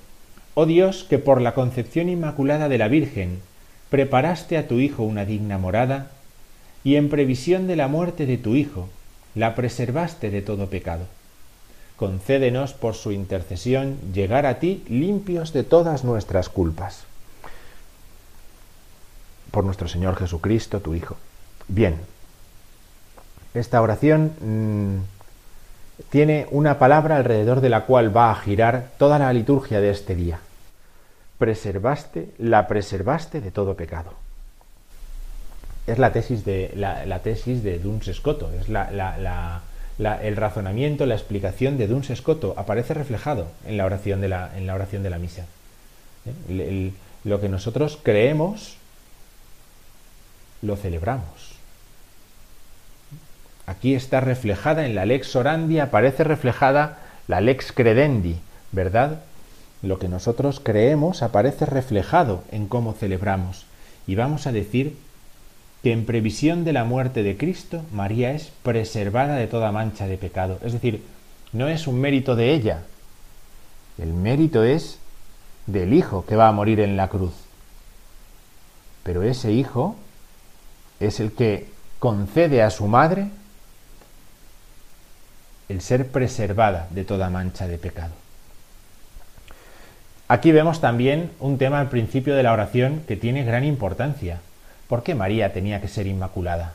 Oh 0.54 0.66
Dios, 0.66 1.04
que 1.04 1.18
por 1.18 1.40
la 1.40 1.54
concepción 1.54 2.10
inmaculada 2.10 2.68
de 2.68 2.76
la 2.76 2.88
Virgen 2.88 3.40
preparaste 3.88 4.58
a 4.58 4.68
tu 4.68 4.80
Hijo 4.80 5.02
una 5.02 5.24
digna 5.24 5.56
morada, 5.56 6.10
y 6.84 6.96
en 6.96 7.08
previsión 7.08 7.66
de 7.66 7.76
la 7.76 7.88
muerte 7.88 8.26
de 8.26 8.38
tu 8.38 8.54
Hijo, 8.54 8.88
la 9.34 9.54
preservaste 9.54 10.30
de 10.30 10.42
todo 10.42 10.68
pecado. 10.68 11.06
Concédenos 11.96 12.72
por 12.72 12.94
su 12.94 13.12
intercesión 13.12 13.96
llegar 14.12 14.46
a 14.46 14.58
ti 14.58 14.84
limpios 14.88 15.52
de 15.52 15.62
todas 15.62 16.04
nuestras 16.04 16.48
culpas. 16.48 17.04
Por 19.50 19.64
nuestro 19.64 19.88
Señor 19.88 20.16
Jesucristo, 20.16 20.80
tu 20.80 20.94
Hijo. 20.94 21.16
Bien, 21.68 21.96
esta 23.54 23.80
oración 23.82 24.32
mm, 24.40 26.02
tiene 26.10 26.46
una 26.50 26.78
palabra 26.78 27.16
alrededor 27.16 27.60
de 27.60 27.68
la 27.68 27.84
cual 27.84 28.14
va 28.14 28.30
a 28.30 28.34
girar 28.34 28.88
toda 28.98 29.18
la 29.18 29.32
liturgia 29.32 29.80
de 29.80 29.90
este 29.90 30.14
día. 30.14 30.40
Preservaste, 31.38 32.30
la 32.38 32.66
preservaste 32.66 33.40
de 33.40 33.50
todo 33.50 33.74
pecado. 33.74 34.21
Es 35.86 35.98
la 35.98 36.12
tesis 36.12 36.44
de, 36.44 36.72
la, 36.76 37.18
tesis 37.20 37.62
de 37.62 37.78
Duns 37.78 38.10
Scoto, 38.12 38.50
es 38.52 38.68
el 38.68 40.36
razonamiento, 40.36 41.06
la 41.06 41.14
explicación 41.14 41.76
de 41.78 41.88
Duns 41.88 42.12
Scoto, 42.14 42.54
aparece 42.56 42.94
reflejado 42.94 43.48
en 43.66 43.76
la 43.76 43.84
oración 43.84 44.20
de 44.20 44.28
la, 44.28 44.56
en 44.56 44.66
la, 44.66 44.74
oración 44.74 45.02
de 45.02 45.10
la 45.10 45.18
misa. 45.18 45.46
¿Eh? 46.48 46.92
lo 47.24 47.40
que 47.40 47.48
nosotros 47.48 47.98
creemos, 48.02 48.76
lo 50.60 50.76
celebramos 50.76 51.52
Aquí 53.66 53.94
está 53.94 54.20
reflejada 54.20 54.86
en 54.86 54.94
la 54.94 55.06
lex 55.06 55.36
orandi, 55.36 55.78
aparece 55.78 56.24
reflejada 56.24 56.98
la 57.28 57.40
lex 57.40 57.72
credendi, 57.72 58.36
¿verdad? 58.72 59.20
Lo 59.82 59.98
que 59.98 60.08
nosotros 60.08 60.60
creemos 60.60 61.22
aparece 61.22 61.64
reflejado 61.66 62.42
en 62.50 62.66
cómo 62.66 62.92
celebramos. 62.92 63.66
Y 64.06 64.16
vamos 64.16 64.46
a 64.46 64.52
decir 64.52 64.96
que 65.82 65.92
en 65.92 66.06
previsión 66.06 66.64
de 66.64 66.72
la 66.72 66.84
muerte 66.84 67.22
de 67.22 67.36
Cristo, 67.36 67.84
María 67.92 68.32
es 68.32 68.52
preservada 68.62 69.36
de 69.36 69.48
toda 69.48 69.72
mancha 69.72 70.06
de 70.06 70.16
pecado. 70.16 70.58
Es 70.62 70.72
decir, 70.72 71.02
no 71.52 71.68
es 71.68 71.86
un 71.86 72.00
mérito 72.00 72.36
de 72.36 72.52
ella, 72.52 72.82
el 73.98 74.12
mérito 74.12 74.64
es 74.64 74.98
del 75.66 75.92
Hijo 75.92 76.24
que 76.24 76.36
va 76.36 76.48
a 76.48 76.52
morir 76.52 76.80
en 76.80 76.96
la 76.96 77.08
cruz. 77.08 77.32
Pero 79.02 79.22
ese 79.22 79.52
Hijo 79.52 79.96
es 81.00 81.20
el 81.20 81.32
que 81.32 81.68
concede 81.98 82.62
a 82.62 82.70
su 82.70 82.86
madre 82.86 83.28
el 85.68 85.80
ser 85.80 86.08
preservada 86.08 86.88
de 86.90 87.04
toda 87.04 87.30
mancha 87.30 87.66
de 87.66 87.78
pecado. 87.78 88.12
Aquí 90.28 90.52
vemos 90.52 90.80
también 90.80 91.30
un 91.40 91.58
tema 91.58 91.80
al 91.80 91.88
principio 91.88 92.34
de 92.34 92.42
la 92.42 92.52
oración 92.52 93.02
que 93.06 93.16
tiene 93.16 93.44
gran 93.44 93.64
importancia. 93.64 94.40
¿Por 94.92 95.02
qué 95.02 95.14
María 95.14 95.54
tenía 95.54 95.80
que 95.80 95.88
ser 95.88 96.06
inmaculada? 96.06 96.74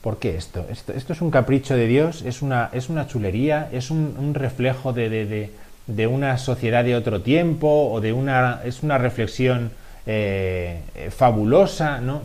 ¿Por 0.00 0.18
qué 0.18 0.34
esto? 0.34 0.64
Esto, 0.70 0.94
es 0.94 1.20
un 1.20 1.30
capricho 1.30 1.76
de 1.76 1.86
Dios, 1.86 2.22
es 2.22 2.40
una, 2.40 2.70
es 2.72 2.88
una 2.88 3.06
chulería, 3.06 3.68
es 3.70 3.90
un, 3.90 4.32
reflejo 4.32 4.94
de, 4.94 5.50
de, 5.86 6.06
una 6.06 6.38
sociedad 6.38 6.84
de 6.84 6.96
otro 6.96 7.20
tiempo 7.20 7.90
o 7.92 8.00
de 8.00 8.14
una, 8.14 8.62
es 8.64 8.82
una 8.82 8.96
reflexión 8.96 9.72
eh, 10.06 10.80
fabulosa. 11.14 12.00
no, 12.00 12.22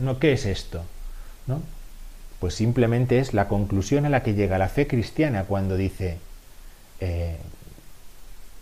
no, 0.00 0.18
¿Qué 0.18 0.32
es 0.32 0.46
esto? 0.46 0.82
¿No? 1.46 1.62
Pues 2.40 2.56
simplemente 2.56 3.20
es 3.20 3.34
la 3.34 3.46
conclusión 3.46 4.04
a 4.04 4.08
la 4.08 4.24
que 4.24 4.34
llega 4.34 4.58
la 4.58 4.68
fe 4.68 4.88
cristiana 4.88 5.44
cuando 5.44 5.76
dice, 5.76 6.18
eh, 6.98 7.36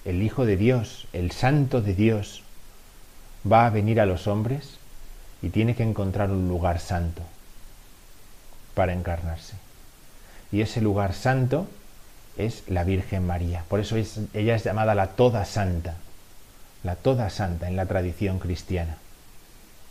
el 0.05 0.23
Hijo 0.23 0.45
de 0.45 0.59
Dios, 0.59 1.09
el 1.15 1.31
Santo 1.31 1.81
de 1.81 1.95
Dios, 1.95 2.43
va 3.51 3.65
a 3.65 3.71
venir 3.71 4.03
a 4.03 4.05
los 4.05 4.27
hombres 4.27 4.80
y 5.43 5.51
tiene 5.51 5.75
que 5.75 5.83
encontrar 5.83 6.31
un 6.31 6.49
lugar 6.49 6.81
santo 6.81 7.23
para 8.75 8.93
encarnarse. 8.93 9.55
Y 10.53 10.61
ese 10.61 10.81
lugar 10.81 11.15
santo 11.15 11.69
es 12.37 12.65
la 12.69 12.85
Virgen 12.85 13.27
María. 13.27 13.65
Por 13.69 13.81
eso 13.81 13.97
ella 13.97 14.55
es 14.55 14.65
llamada 14.65 14.95
la 14.95 15.09
Toda 15.09 15.45
Santa, 15.45 15.95
la 16.83 16.97
Toda 16.97 17.31
Santa 17.31 17.69
en 17.69 17.77
la 17.77 17.87
tradición 17.87 18.39
cristiana. 18.39 18.97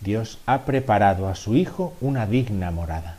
Dios 0.02 0.40
ha 0.46 0.66
preparado 0.66 1.28
a 1.28 1.36
su 1.36 1.56
Hijo 1.56 1.94
una 2.02 2.26
digna 2.26 2.72
morada. 2.72 3.18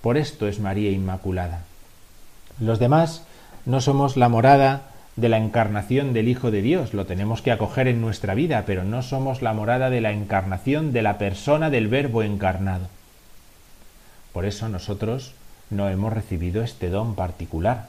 Por 0.00 0.16
esto 0.16 0.46
es 0.46 0.60
María 0.60 0.90
Inmaculada. 0.90 1.62
Los 2.60 2.78
demás 2.78 3.22
no 3.66 3.80
somos 3.80 4.16
la 4.16 4.28
morada 4.28 4.82
de 5.20 5.28
la 5.28 5.38
encarnación 5.38 6.12
del 6.12 6.28
Hijo 6.28 6.50
de 6.50 6.62
Dios, 6.62 6.94
lo 6.94 7.06
tenemos 7.06 7.42
que 7.42 7.52
acoger 7.52 7.88
en 7.88 8.00
nuestra 8.00 8.34
vida, 8.34 8.64
pero 8.66 8.84
no 8.84 9.02
somos 9.02 9.42
la 9.42 9.52
morada 9.52 9.90
de 9.90 10.00
la 10.00 10.12
encarnación 10.12 10.92
de 10.92 11.02
la 11.02 11.18
persona 11.18 11.70
del 11.70 11.88
Verbo 11.88 12.22
encarnado. 12.22 12.88
Por 14.32 14.44
eso 14.44 14.68
nosotros 14.68 15.34
no 15.70 15.88
hemos 15.88 16.12
recibido 16.12 16.62
este 16.62 16.88
don 16.88 17.14
particular. 17.14 17.88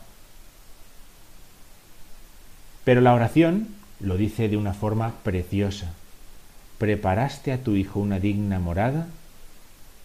Pero 2.83 3.01
la 3.01 3.13
oración 3.13 3.67
lo 3.99 4.17
dice 4.17 4.49
de 4.49 4.57
una 4.57 4.73
forma 4.73 5.13
preciosa. 5.23 5.93
¿Preparaste 6.77 7.51
a 7.51 7.59
tu 7.59 7.75
Hijo 7.75 7.99
una 7.99 8.19
digna 8.19 8.59
morada? 8.59 9.07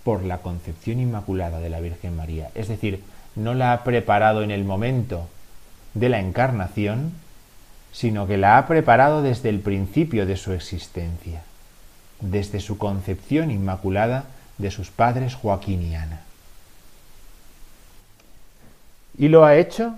por 0.04 0.22
la 0.22 0.38
concepción 0.38 1.00
inmaculada 1.00 1.58
de 1.60 1.70
la 1.70 1.80
Virgen 1.80 2.14
María. 2.14 2.50
Es 2.54 2.68
decir, 2.68 3.00
no 3.34 3.54
la 3.54 3.72
ha 3.72 3.82
preparado 3.84 4.42
en 4.42 4.50
el 4.50 4.64
momento 4.64 5.26
de 5.94 6.08
la 6.08 6.20
encarnación, 6.20 7.12
sino 7.92 8.26
que 8.26 8.36
la 8.36 8.58
ha 8.58 8.66
preparado 8.66 9.22
desde 9.22 9.48
el 9.48 9.60
principio 9.60 10.26
de 10.26 10.36
su 10.36 10.52
existencia. 10.52 11.42
Desde 12.20 12.60
su 12.60 12.78
concepción 12.78 13.50
inmaculada 13.50 14.24
de 14.58 14.70
sus 14.70 14.90
padres 14.90 15.34
Joaquín 15.34 15.82
y 15.82 15.94
Ana. 15.94 16.20
Y 19.16 19.28
lo 19.28 19.44
ha 19.44 19.56
hecho 19.56 19.94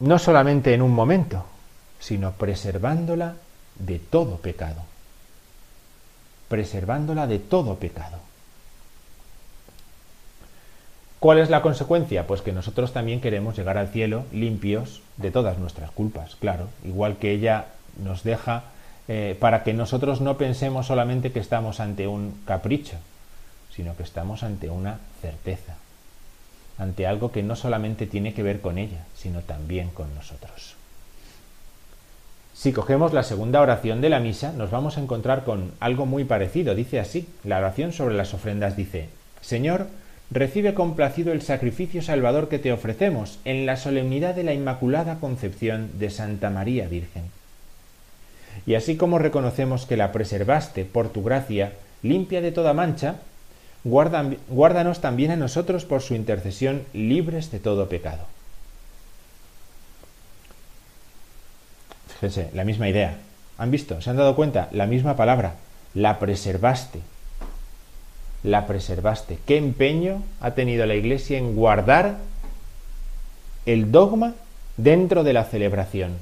no 0.00 0.18
solamente 0.18 0.74
en 0.74 0.82
un 0.82 0.92
momento, 0.92 1.46
sino 1.98 2.32
preservándola 2.32 3.36
de 3.76 3.98
todo 3.98 4.36
pecado. 4.36 4.82
Preservándola 6.48 7.26
de 7.26 7.38
todo 7.38 7.76
pecado. 7.76 8.18
¿Cuál 11.24 11.38
es 11.38 11.48
la 11.48 11.62
consecuencia? 11.62 12.26
Pues 12.26 12.42
que 12.42 12.52
nosotros 12.52 12.92
también 12.92 13.22
queremos 13.22 13.56
llegar 13.56 13.78
al 13.78 13.88
cielo 13.88 14.26
limpios 14.30 15.00
de 15.16 15.30
todas 15.30 15.56
nuestras 15.56 15.90
culpas, 15.90 16.36
claro, 16.36 16.68
igual 16.84 17.16
que 17.16 17.30
ella 17.30 17.64
nos 17.96 18.24
deja 18.24 18.64
eh, 19.08 19.34
para 19.40 19.62
que 19.62 19.72
nosotros 19.72 20.20
no 20.20 20.36
pensemos 20.36 20.86
solamente 20.86 21.32
que 21.32 21.40
estamos 21.40 21.80
ante 21.80 22.06
un 22.06 22.42
capricho, 22.44 22.96
sino 23.74 23.96
que 23.96 24.02
estamos 24.02 24.42
ante 24.42 24.68
una 24.68 24.98
certeza, 25.22 25.76
ante 26.76 27.06
algo 27.06 27.32
que 27.32 27.42
no 27.42 27.56
solamente 27.56 28.06
tiene 28.06 28.34
que 28.34 28.42
ver 28.42 28.60
con 28.60 28.76
ella, 28.76 29.06
sino 29.16 29.40
también 29.40 29.88
con 29.88 30.14
nosotros. 30.14 30.74
Si 32.52 32.74
cogemos 32.74 33.14
la 33.14 33.22
segunda 33.22 33.62
oración 33.62 34.02
de 34.02 34.10
la 34.10 34.20
misa, 34.20 34.52
nos 34.52 34.70
vamos 34.70 34.98
a 34.98 35.00
encontrar 35.00 35.44
con 35.44 35.72
algo 35.80 36.04
muy 36.04 36.24
parecido. 36.24 36.74
Dice 36.74 37.00
así, 37.00 37.26
la 37.44 37.60
oración 37.60 37.94
sobre 37.94 38.14
las 38.14 38.34
ofrendas 38.34 38.76
dice, 38.76 39.08
Señor, 39.40 39.86
recibe 40.34 40.74
complacido 40.74 41.32
el 41.32 41.42
sacrificio 41.42 42.02
salvador 42.02 42.48
que 42.48 42.58
te 42.58 42.72
ofrecemos 42.72 43.38
en 43.44 43.66
la 43.66 43.76
solemnidad 43.76 44.34
de 44.34 44.42
la 44.42 44.52
Inmaculada 44.52 45.20
Concepción 45.20 45.90
de 46.00 46.10
Santa 46.10 46.50
María 46.50 46.88
Virgen. 46.88 47.22
Y 48.66 48.74
así 48.74 48.96
como 48.96 49.20
reconocemos 49.20 49.86
que 49.86 49.96
la 49.96 50.10
preservaste 50.10 50.84
por 50.84 51.08
tu 51.10 51.22
gracia, 51.22 51.74
limpia 52.02 52.40
de 52.40 52.50
toda 52.50 52.72
mancha, 52.72 53.16
guárdanos 53.84 55.00
también 55.00 55.30
a 55.30 55.36
nosotros 55.36 55.84
por 55.84 56.02
su 56.02 56.14
intercesión 56.16 56.82
libres 56.92 57.52
de 57.52 57.60
todo 57.60 57.88
pecado. 57.88 58.26
Fíjense, 62.08 62.50
la 62.54 62.64
misma 62.64 62.88
idea. 62.88 63.18
¿Han 63.56 63.70
visto? 63.70 64.00
¿Se 64.00 64.10
han 64.10 64.16
dado 64.16 64.34
cuenta? 64.34 64.68
La 64.72 64.86
misma 64.86 65.14
palabra. 65.14 65.54
La 65.94 66.18
preservaste 66.18 67.00
la 68.44 68.66
preservaste. 68.66 69.38
¿Qué 69.46 69.56
empeño 69.56 70.22
ha 70.40 70.52
tenido 70.52 70.86
la 70.86 70.94
Iglesia 70.94 71.38
en 71.38 71.56
guardar 71.56 72.18
el 73.66 73.90
dogma 73.90 74.34
dentro 74.76 75.24
de 75.24 75.32
la 75.32 75.44
celebración? 75.44 76.12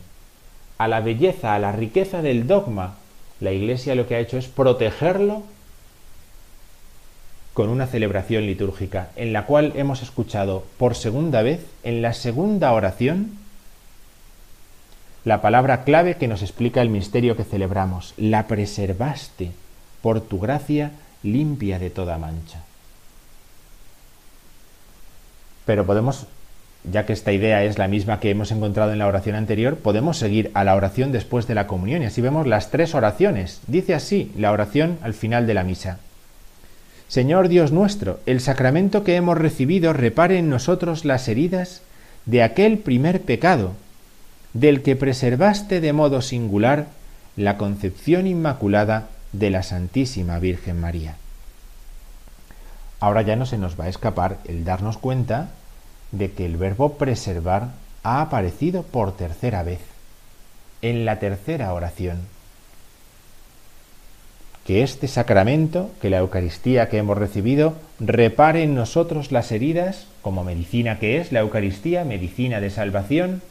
A 0.78 0.88
la 0.88 1.00
belleza, 1.00 1.54
a 1.54 1.58
la 1.58 1.72
riqueza 1.72 2.22
del 2.22 2.46
dogma, 2.46 2.94
la 3.40 3.52
Iglesia 3.52 3.96
lo 3.96 4.06
que 4.06 4.14
ha 4.14 4.20
hecho 4.20 4.38
es 4.38 4.46
protegerlo 4.46 5.42
con 7.54 7.68
una 7.68 7.86
celebración 7.86 8.46
litúrgica 8.46 9.10
en 9.16 9.32
la 9.32 9.44
cual 9.44 9.72
hemos 9.76 10.00
escuchado 10.00 10.64
por 10.78 10.94
segunda 10.94 11.42
vez, 11.42 11.66
en 11.82 12.02
la 12.02 12.14
segunda 12.14 12.72
oración, 12.72 13.32
la 15.24 15.42
palabra 15.42 15.84
clave 15.84 16.16
que 16.16 16.28
nos 16.28 16.42
explica 16.42 16.82
el 16.82 16.88
misterio 16.88 17.36
que 17.36 17.44
celebramos. 17.44 18.14
La 18.16 18.46
preservaste 18.46 19.50
por 20.02 20.20
tu 20.20 20.38
gracia 20.38 20.92
limpia 21.22 21.78
de 21.78 21.90
toda 21.90 22.18
mancha. 22.18 22.62
Pero 25.64 25.86
podemos, 25.86 26.26
ya 26.90 27.06
que 27.06 27.12
esta 27.12 27.32
idea 27.32 27.62
es 27.64 27.78
la 27.78 27.88
misma 27.88 28.20
que 28.20 28.30
hemos 28.30 28.50
encontrado 28.50 28.92
en 28.92 28.98
la 28.98 29.06
oración 29.06 29.36
anterior, 29.36 29.76
podemos 29.76 30.18
seguir 30.18 30.50
a 30.54 30.64
la 30.64 30.74
oración 30.74 31.12
después 31.12 31.46
de 31.46 31.54
la 31.54 31.66
comunión 31.66 32.02
y 32.02 32.06
así 32.06 32.20
vemos 32.20 32.46
las 32.46 32.70
tres 32.70 32.94
oraciones. 32.94 33.60
Dice 33.66 33.94
así 33.94 34.32
la 34.36 34.52
oración 34.52 34.98
al 35.02 35.14
final 35.14 35.46
de 35.46 35.54
la 35.54 35.64
misa. 35.64 35.98
Señor 37.08 37.48
Dios 37.48 37.72
nuestro, 37.72 38.20
el 38.26 38.40
sacramento 38.40 39.04
que 39.04 39.16
hemos 39.16 39.36
recibido 39.36 39.92
repare 39.92 40.38
en 40.38 40.48
nosotros 40.48 41.04
las 41.04 41.28
heridas 41.28 41.82
de 42.24 42.42
aquel 42.42 42.78
primer 42.78 43.20
pecado, 43.20 43.74
del 44.54 44.82
que 44.82 44.96
preservaste 44.96 45.80
de 45.80 45.92
modo 45.92 46.22
singular 46.22 46.86
la 47.36 47.56
concepción 47.56 48.26
inmaculada 48.26 49.08
de 49.32 49.50
la 49.50 49.62
Santísima 49.62 50.38
Virgen 50.38 50.80
María. 50.80 51.16
Ahora 53.00 53.22
ya 53.22 53.34
no 53.34 53.46
se 53.46 53.58
nos 53.58 53.78
va 53.78 53.86
a 53.86 53.88
escapar 53.88 54.38
el 54.44 54.64
darnos 54.64 54.98
cuenta 54.98 55.50
de 56.12 56.30
que 56.30 56.46
el 56.46 56.56
verbo 56.56 56.94
preservar 56.94 57.70
ha 58.04 58.20
aparecido 58.20 58.82
por 58.82 59.16
tercera 59.16 59.62
vez, 59.62 59.80
en 60.82 61.04
la 61.04 61.18
tercera 61.18 61.72
oración. 61.72 62.20
Que 64.64 64.84
este 64.84 65.08
sacramento, 65.08 65.90
que 66.00 66.10
la 66.10 66.18
Eucaristía 66.18 66.88
que 66.88 66.98
hemos 66.98 67.18
recibido, 67.18 67.74
repare 67.98 68.62
en 68.62 68.76
nosotros 68.76 69.32
las 69.32 69.50
heridas, 69.50 70.06
como 70.20 70.44
medicina 70.44 71.00
que 71.00 71.18
es 71.20 71.32
la 71.32 71.40
Eucaristía, 71.40 72.04
medicina 72.04 72.60
de 72.60 72.70
salvación, 72.70 73.42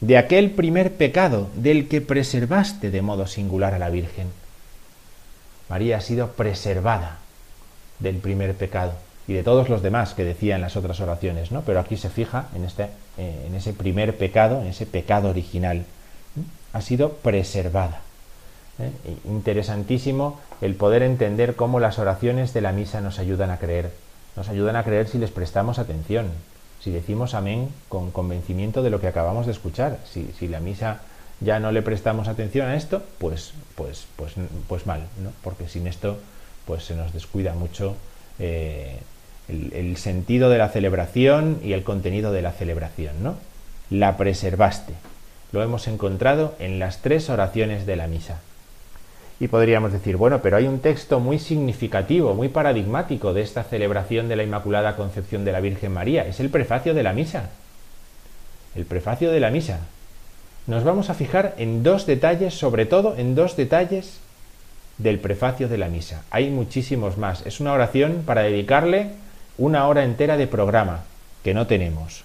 de 0.00 0.18
aquel 0.18 0.52
primer 0.52 0.92
pecado 0.92 1.48
del 1.56 1.88
que 1.88 2.00
preservaste 2.00 2.90
de 2.90 3.02
modo 3.02 3.26
singular 3.26 3.74
a 3.74 3.78
la 3.78 3.90
Virgen 3.90 4.43
María 5.68 5.98
ha 5.98 6.00
sido 6.00 6.28
preservada 6.32 7.18
del 7.98 8.16
primer 8.16 8.54
pecado 8.54 8.92
y 9.26 9.32
de 9.32 9.42
todos 9.42 9.68
los 9.68 9.82
demás 9.82 10.14
que 10.14 10.24
decía 10.24 10.56
en 10.56 10.60
las 10.60 10.76
otras 10.76 11.00
oraciones, 11.00 11.50
¿no? 11.50 11.62
Pero 11.62 11.80
aquí 11.80 11.96
se 11.96 12.10
fija 12.10 12.48
en, 12.54 12.64
este, 12.64 12.88
eh, 13.16 13.46
en 13.46 13.54
ese 13.54 13.72
primer 13.72 14.16
pecado, 14.16 14.60
en 14.60 14.66
ese 14.66 14.84
pecado 14.86 15.30
original. 15.30 15.84
Ha 16.72 16.80
sido 16.82 17.12
preservada. 17.14 18.00
¿eh? 18.78 18.90
Interesantísimo 19.24 20.40
el 20.60 20.74
poder 20.74 21.02
entender 21.02 21.56
cómo 21.56 21.80
las 21.80 21.98
oraciones 21.98 22.52
de 22.52 22.60
la 22.60 22.72
misa 22.72 23.00
nos 23.00 23.18
ayudan 23.18 23.50
a 23.50 23.58
creer. 23.58 23.92
Nos 24.36 24.48
ayudan 24.48 24.76
a 24.76 24.84
creer 24.84 25.08
si 25.08 25.18
les 25.18 25.30
prestamos 25.30 25.78
atención, 25.78 26.26
si 26.82 26.90
decimos 26.90 27.34
amén 27.34 27.70
con 27.88 28.10
convencimiento 28.10 28.82
de 28.82 28.90
lo 28.90 29.00
que 29.00 29.06
acabamos 29.06 29.46
de 29.46 29.52
escuchar, 29.52 29.98
si, 30.04 30.30
si 30.38 30.48
la 30.48 30.60
misa 30.60 31.00
ya 31.40 31.60
no 31.60 31.72
le 31.72 31.82
prestamos 31.82 32.28
atención 32.28 32.68
a 32.68 32.76
esto, 32.76 33.02
pues, 33.18 33.52
pues, 33.74 34.06
pues, 34.16 34.32
pues 34.68 34.86
mal, 34.86 35.00
¿no? 35.22 35.30
Porque 35.42 35.68
sin 35.68 35.86
esto, 35.86 36.18
pues 36.66 36.84
se 36.84 36.94
nos 36.94 37.12
descuida 37.12 37.54
mucho 37.54 37.96
eh, 38.38 38.98
el, 39.48 39.72
el, 39.74 39.96
sentido 39.96 40.48
de 40.50 40.58
la 40.58 40.68
celebración 40.68 41.60
y 41.62 41.72
el 41.72 41.82
contenido 41.82 42.32
de 42.32 42.42
la 42.42 42.52
celebración, 42.52 43.22
¿no? 43.22 43.36
La 43.90 44.16
preservaste. 44.16 44.94
Lo 45.52 45.62
hemos 45.62 45.86
encontrado 45.86 46.54
en 46.58 46.78
las 46.78 47.02
tres 47.02 47.28
oraciones 47.30 47.86
de 47.86 47.96
la 47.96 48.06
misa. 48.06 48.40
Y 49.40 49.48
podríamos 49.48 49.92
decir, 49.92 50.16
bueno, 50.16 50.40
pero 50.42 50.56
hay 50.56 50.66
un 50.66 50.78
texto 50.78 51.18
muy 51.20 51.38
significativo, 51.38 52.34
muy 52.34 52.48
paradigmático 52.48 53.34
de 53.34 53.42
esta 53.42 53.64
celebración 53.64 54.28
de 54.28 54.36
la 54.36 54.44
Inmaculada 54.44 54.96
Concepción 54.96 55.44
de 55.44 55.52
la 55.52 55.60
Virgen 55.60 55.92
María. 55.92 56.26
Es 56.26 56.40
el 56.40 56.50
prefacio 56.50 56.94
de 56.94 57.02
la 57.02 57.12
misa. 57.12 57.50
El 58.74 58.86
prefacio 58.86 59.30
de 59.30 59.40
la 59.40 59.50
misa, 59.50 59.80
nos 60.66 60.82
vamos 60.82 61.10
a 61.10 61.14
fijar 61.14 61.54
en 61.58 61.82
dos 61.82 62.06
detalles, 62.06 62.54
sobre 62.54 62.86
todo 62.86 63.16
en 63.18 63.34
dos 63.34 63.56
detalles 63.56 64.18
del 64.96 65.18
prefacio 65.18 65.68
de 65.68 65.76
la 65.76 65.88
misa. 65.88 66.22
Hay 66.30 66.48
muchísimos 66.48 67.18
más. 67.18 67.44
Es 67.44 67.60
una 67.60 67.72
oración 67.72 68.22
para 68.24 68.42
dedicarle 68.42 69.08
una 69.58 69.86
hora 69.86 70.04
entera 70.04 70.36
de 70.36 70.46
programa, 70.46 71.04
que 71.42 71.52
no 71.52 71.66
tenemos. 71.66 72.24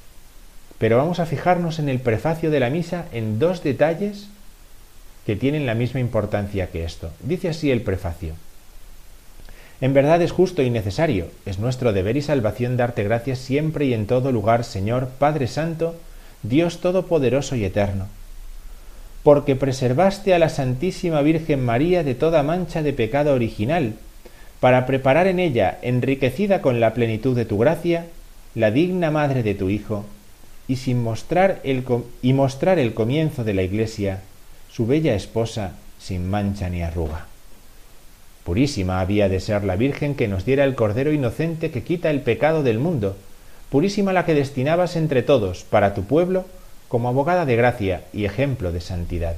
Pero 0.78 0.98
vamos 0.98 1.20
a 1.20 1.26
fijarnos 1.26 1.80
en 1.80 1.90
el 1.90 2.00
prefacio 2.00 2.50
de 2.50 2.62
la 2.62 2.70
misa 2.70 3.06
en 3.12 3.40
dos 3.40 3.62
detalles 3.62 4.30
que 5.26 5.36
tienen 5.36 5.66
la 5.66 5.76
misma 5.76 6.00
importancia 6.00 6.68
que 6.68 6.86
esto. 6.86 7.12
Dice 7.22 7.50
así 7.50 7.72
el 7.72 7.82
prefacio. 7.82 8.36
En 9.82 9.94
verdad 9.94 10.22
es 10.22 10.32
justo 10.32 10.62
y 10.62 10.70
necesario, 10.70 11.28
es 11.46 11.60
nuestro 11.60 11.92
deber 11.92 12.16
y 12.16 12.22
salvación 12.22 12.78
darte 12.78 13.04
gracias 13.04 13.40
siempre 13.40 13.86
y 13.86 13.94
en 13.94 14.08
todo 14.08 14.32
lugar, 14.32 14.64
Señor, 14.64 15.10
Padre 15.20 15.48
Santo, 15.48 15.96
Dios 16.44 16.80
Todopoderoso 16.80 17.56
y 17.56 17.66
Eterno 17.66 18.08
porque 19.24 19.56
preservaste 19.56 20.34
a 20.34 20.40
la 20.40 20.50
Santísima 20.50 21.22
Virgen 21.22 21.64
María 21.64 22.04
de 22.04 22.16
toda 22.16 22.44
mancha 22.44 22.82
de 22.82 22.94
pecado 22.94 23.34
original, 23.34 23.96
para 24.60 24.86
preparar 24.86 25.28
en 25.28 25.40
ella, 25.40 25.78
enriquecida 25.82 26.62
con 26.62 26.80
la 26.80 26.94
plenitud 26.94 27.36
de 27.36 27.46
tu 27.46 27.58
gracia, 27.58 28.08
la 28.56 28.72
digna 28.72 29.12
madre 29.12 29.44
de 29.44 29.56
tu 29.56 29.70
Hijo, 29.70 30.06
y 30.68 30.78
sin 30.78 31.02
mostrar 31.02 31.60
el 31.64 31.84
y 32.22 32.34
mostrar 32.34 32.78
el 32.80 32.94
comienzo 32.94 33.44
de 33.44 33.54
la 33.54 33.64
Iglesia, 33.64 34.22
su 34.72 34.86
bella 34.86 35.16
esposa, 35.16 35.74
sin 35.98 36.30
mancha 36.30 36.70
ni 36.70 36.82
arruga. 36.82 37.26
Purísima 38.44 39.02
había 39.02 39.30
de 39.30 39.40
ser 39.40 39.64
la 39.64 39.76
Virgen 39.76 40.16
que 40.16 40.28
nos 40.28 40.46
diera 40.46 40.64
el 40.64 40.76
Cordero 40.76 41.12
inocente 41.12 41.72
que 41.72 41.84
quita 41.84 42.10
el 42.10 42.22
pecado 42.22 42.64
del 42.64 42.80
mundo, 42.80 43.16
purísima 43.70 44.14
la 44.14 44.26
que 44.26 44.34
destinabas 44.34 44.96
entre 44.96 45.24
todos 45.24 45.64
para 45.64 45.94
tu 45.94 46.04
pueblo 46.04 46.46
como 46.90 47.08
abogada 47.08 47.46
de 47.46 47.56
gracia 47.56 48.04
y 48.12 48.26
ejemplo 48.26 48.74
de 48.74 48.82
santidad. 48.82 49.36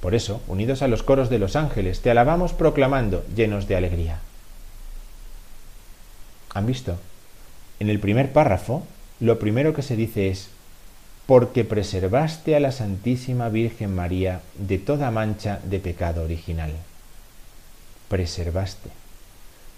Por 0.00 0.16
eso, 0.16 0.42
unidos 0.48 0.82
a 0.82 0.88
los 0.88 1.04
coros 1.04 1.30
de 1.30 1.38
los 1.38 1.54
ángeles, 1.54 2.00
te 2.00 2.10
alabamos 2.10 2.52
proclamando, 2.52 3.24
llenos 3.36 3.68
de 3.68 3.76
alegría. 3.76 4.18
¿Han 6.54 6.66
visto? 6.66 6.98
En 7.78 7.88
el 7.88 8.00
primer 8.00 8.32
párrafo, 8.32 8.84
lo 9.20 9.38
primero 9.38 9.74
que 9.74 9.82
se 9.82 9.94
dice 9.94 10.28
es, 10.28 10.48
porque 11.26 11.62
preservaste 11.62 12.56
a 12.56 12.60
la 12.60 12.72
Santísima 12.72 13.48
Virgen 13.48 13.94
María 13.94 14.40
de 14.58 14.78
toda 14.78 15.10
mancha 15.10 15.60
de 15.64 15.78
pecado 15.78 16.24
original. 16.24 16.72
Preservaste. 18.08 18.88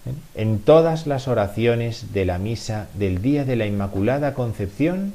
¿Eh? 0.07 0.15
En 0.35 0.61
todas 0.61 1.07
las 1.07 1.29
oraciones 1.29 2.13
de 2.15 2.25
la 2.25 2.39
misa 2.39 2.89
del 2.95 3.21
día 3.21 3.45
de 3.45 3.57
la 3.57 3.67
Inmaculada 3.67 4.33
Concepción 4.33 5.13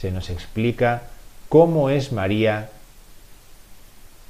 se 0.00 0.10
nos 0.10 0.30
explica 0.30 1.02
cómo 1.48 1.90
es 1.90 2.12
María 2.12 2.70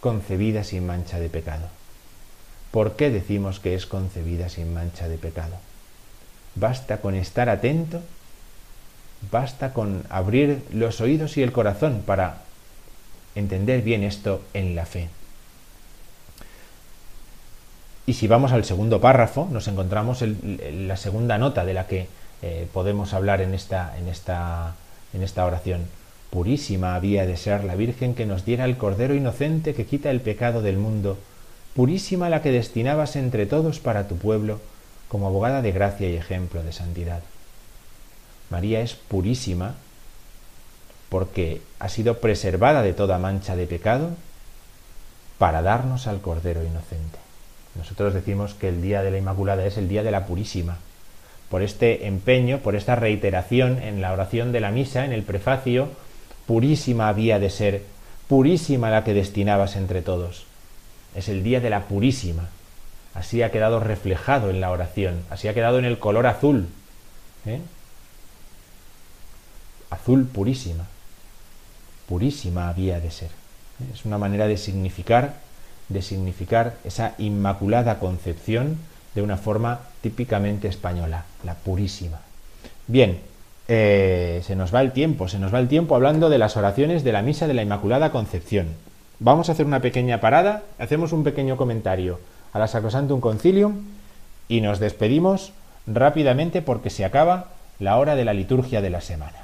concebida 0.00 0.64
sin 0.64 0.86
mancha 0.86 1.20
de 1.20 1.28
pecado. 1.28 1.68
¿Por 2.70 2.96
qué 2.96 3.10
decimos 3.10 3.60
que 3.60 3.74
es 3.74 3.86
concebida 3.86 4.48
sin 4.48 4.74
mancha 4.74 5.06
de 5.06 5.18
pecado? 5.18 5.56
Basta 6.56 7.00
con 7.00 7.14
estar 7.14 7.48
atento, 7.48 8.00
basta 9.30 9.72
con 9.72 10.04
abrir 10.08 10.64
los 10.72 11.00
oídos 11.00 11.36
y 11.36 11.42
el 11.42 11.52
corazón 11.52 12.02
para 12.04 12.38
entender 13.36 13.82
bien 13.82 14.02
esto 14.02 14.42
en 14.54 14.74
la 14.74 14.86
fe. 14.86 15.08
Y 18.06 18.14
si 18.14 18.26
vamos 18.26 18.50
al 18.50 18.64
segundo 18.64 19.00
párrafo, 19.00 19.46
nos 19.52 19.68
encontramos 19.68 20.22
en 20.22 20.88
la 20.88 20.96
segunda 20.96 21.38
nota 21.38 21.64
de 21.64 21.74
la 21.74 21.86
que 21.86 22.08
eh, 22.42 22.66
podemos 22.72 23.12
hablar 23.12 23.40
en 23.40 23.54
esta, 23.54 23.96
en, 23.98 24.08
esta, 24.08 24.74
en 25.12 25.22
esta 25.22 25.44
oración. 25.44 25.86
Purísima 26.30 26.94
había 26.94 27.26
de 27.26 27.36
ser 27.36 27.64
la 27.64 27.74
Virgen 27.74 28.14
que 28.14 28.26
nos 28.26 28.44
diera 28.44 28.64
el 28.64 28.76
Cordero 28.76 29.14
inocente 29.14 29.74
que 29.74 29.86
quita 29.86 30.10
el 30.10 30.20
pecado 30.20 30.62
del 30.62 30.76
mundo, 30.76 31.18
purísima 31.74 32.28
la 32.28 32.42
que 32.42 32.52
destinabas 32.52 33.16
entre 33.16 33.46
todos 33.46 33.80
para 33.80 34.06
tu 34.06 34.16
pueblo, 34.16 34.60
como 35.08 35.26
abogada 35.26 35.60
de 35.62 35.72
gracia 35.72 36.08
y 36.08 36.16
ejemplo 36.16 36.62
de 36.62 36.72
santidad. 36.72 37.22
María 38.48 38.80
es 38.80 38.94
purísima 38.94 39.74
porque 41.08 41.62
ha 41.80 41.88
sido 41.88 42.18
preservada 42.18 42.82
de 42.82 42.92
toda 42.92 43.18
mancha 43.18 43.56
de 43.56 43.66
pecado 43.66 44.10
para 45.38 45.62
darnos 45.62 46.06
al 46.06 46.20
Cordero 46.20 46.62
inocente. 46.62 47.18
Nosotros 47.74 48.14
decimos 48.14 48.54
que 48.54 48.68
el 48.68 48.82
día 48.82 49.02
de 49.02 49.10
la 49.10 49.18
Inmaculada 49.18 49.64
es 49.64 49.76
el 49.76 49.88
día 49.88 50.02
de 50.02 50.10
la 50.10 50.26
Purísima. 50.26 50.78
Por 51.50 51.62
este 51.62 52.06
empeño, 52.06 52.58
por 52.58 52.76
esta 52.76 52.94
reiteración 52.94 53.82
en 53.82 54.00
la 54.00 54.12
oración 54.12 54.52
de 54.52 54.60
la 54.60 54.70
misa, 54.70 55.04
en 55.04 55.12
el 55.12 55.24
prefacio, 55.24 55.88
purísima 56.46 57.08
había 57.08 57.38
de 57.38 57.50
ser, 57.50 57.82
purísima 58.28 58.90
la 58.90 59.04
que 59.04 59.12
destinabas 59.12 59.76
entre 59.76 60.00
todos. 60.00 60.46
Es 61.14 61.28
el 61.28 61.42
día 61.42 61.60
de 61.60 61.70
la 61.70 61.88
Purísima. 61.88 62.48
Así 63.14 63.42
ha 63.42 63.50
quedado 63.50 63.80
reflejado 63.80 64.50
en 64.50 64.60
la 64.60 64.70
oración, 64.70 65.24
así 65.30 65.48
ha 65.48 65.54
quedado 65.54 65.80
en 65.80 65.84
el 65.84 65.98
color 65.98 66.28
azul. 66.28 66.68
¿eh? 67.44 67.60
Azul 69.90 70.26
purísima. 70.26 70.86
Purísima 72.08 72.68
había 72.68 73.00
de 73.00 73.10
ser. 73.10 73.30
¿eh? 73.80 73.90
Es 73.92 74.04
una 74.04 74.16
manera 74.16 74.46
de 74.46 74.56
significar 74.56 75.34
de 75.90 76.02
significar 76.02 76.76
esa 76.84 77.14
inmaculada 77.18 77.98
concepción 77.98 78.78
de 79.14 79.22
una 79.22 79.36
forma 79.36 79.80
típicamente 80.00 80.68
española, 80.68 81.24
la 81.44 81.54
purísima. 81.54 82.20
Bien, 82.86 83.20
eh, 83.68 84.42
se 84.44 84.56
nos 84.56 84.74
va 84.74 84.80
el 84.80 84.92
tiempo, 84.92 85.28
se 85.28 85.38
nos 85.38 85.54
va 85.54 85.60
el 85.60 85.68
tiempo 85.68 85.94
hablando 85.94 86.28
de 86.28 86.38
las 86.38 86.56
oraciones 86.56 87.04
de 87.04 87.12
la 87.12 87.22
Misa 87.22 87.46
de 87.46 87.54
la 87.54 87.62
Inmaculada 87.62 88.10
Concepción. 88.10 88.68
Vamos 89.18 89.48
a 89.48 89.52
hacer 89.52 89.66
una 89.66 89.80
pequeña 89.80 90.20
parada, 90.20 90.62
hacemos 90.78 91.12
un 91.12 91.24
pequeño 91.24 91.56
comentario 91.56 92.18
a 92.52 92.58
la 92.58 92.66
Sacrosantum 92.66 93.20
Concilium 93.20 93.84
y 94.48 94.60
nos 94.60 94.80
despedimos 94.80 95.52
rápidamente 95.86 96.62
porque 96.62 96.90
se 96.90 97.04
acaba 97.04 97.50
la 97.78 97.98
hora 97.98 98.16
de 98.16 98.24
la 98.24 98.34
liturgia 98.34 98.80
de 98.80 98.90
la 98.90 99.00
semana. 99.00 99.39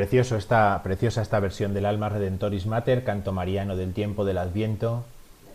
Esta, 0.00 0.80
preciosa 0.82 1.20
esta 1.20 1.40
versión 1.40 1.74
del 1.74 1.84
Alma 1.84 2.08
Redentoris 2.08 2.64
Mater, 2.64 3.04
canto 3.04 3.32
mariano 3.32 3.76
del 3.76 3.92
tiempo 3.92 4.24
del 4.24 4.38
Adviento 4.38 5.04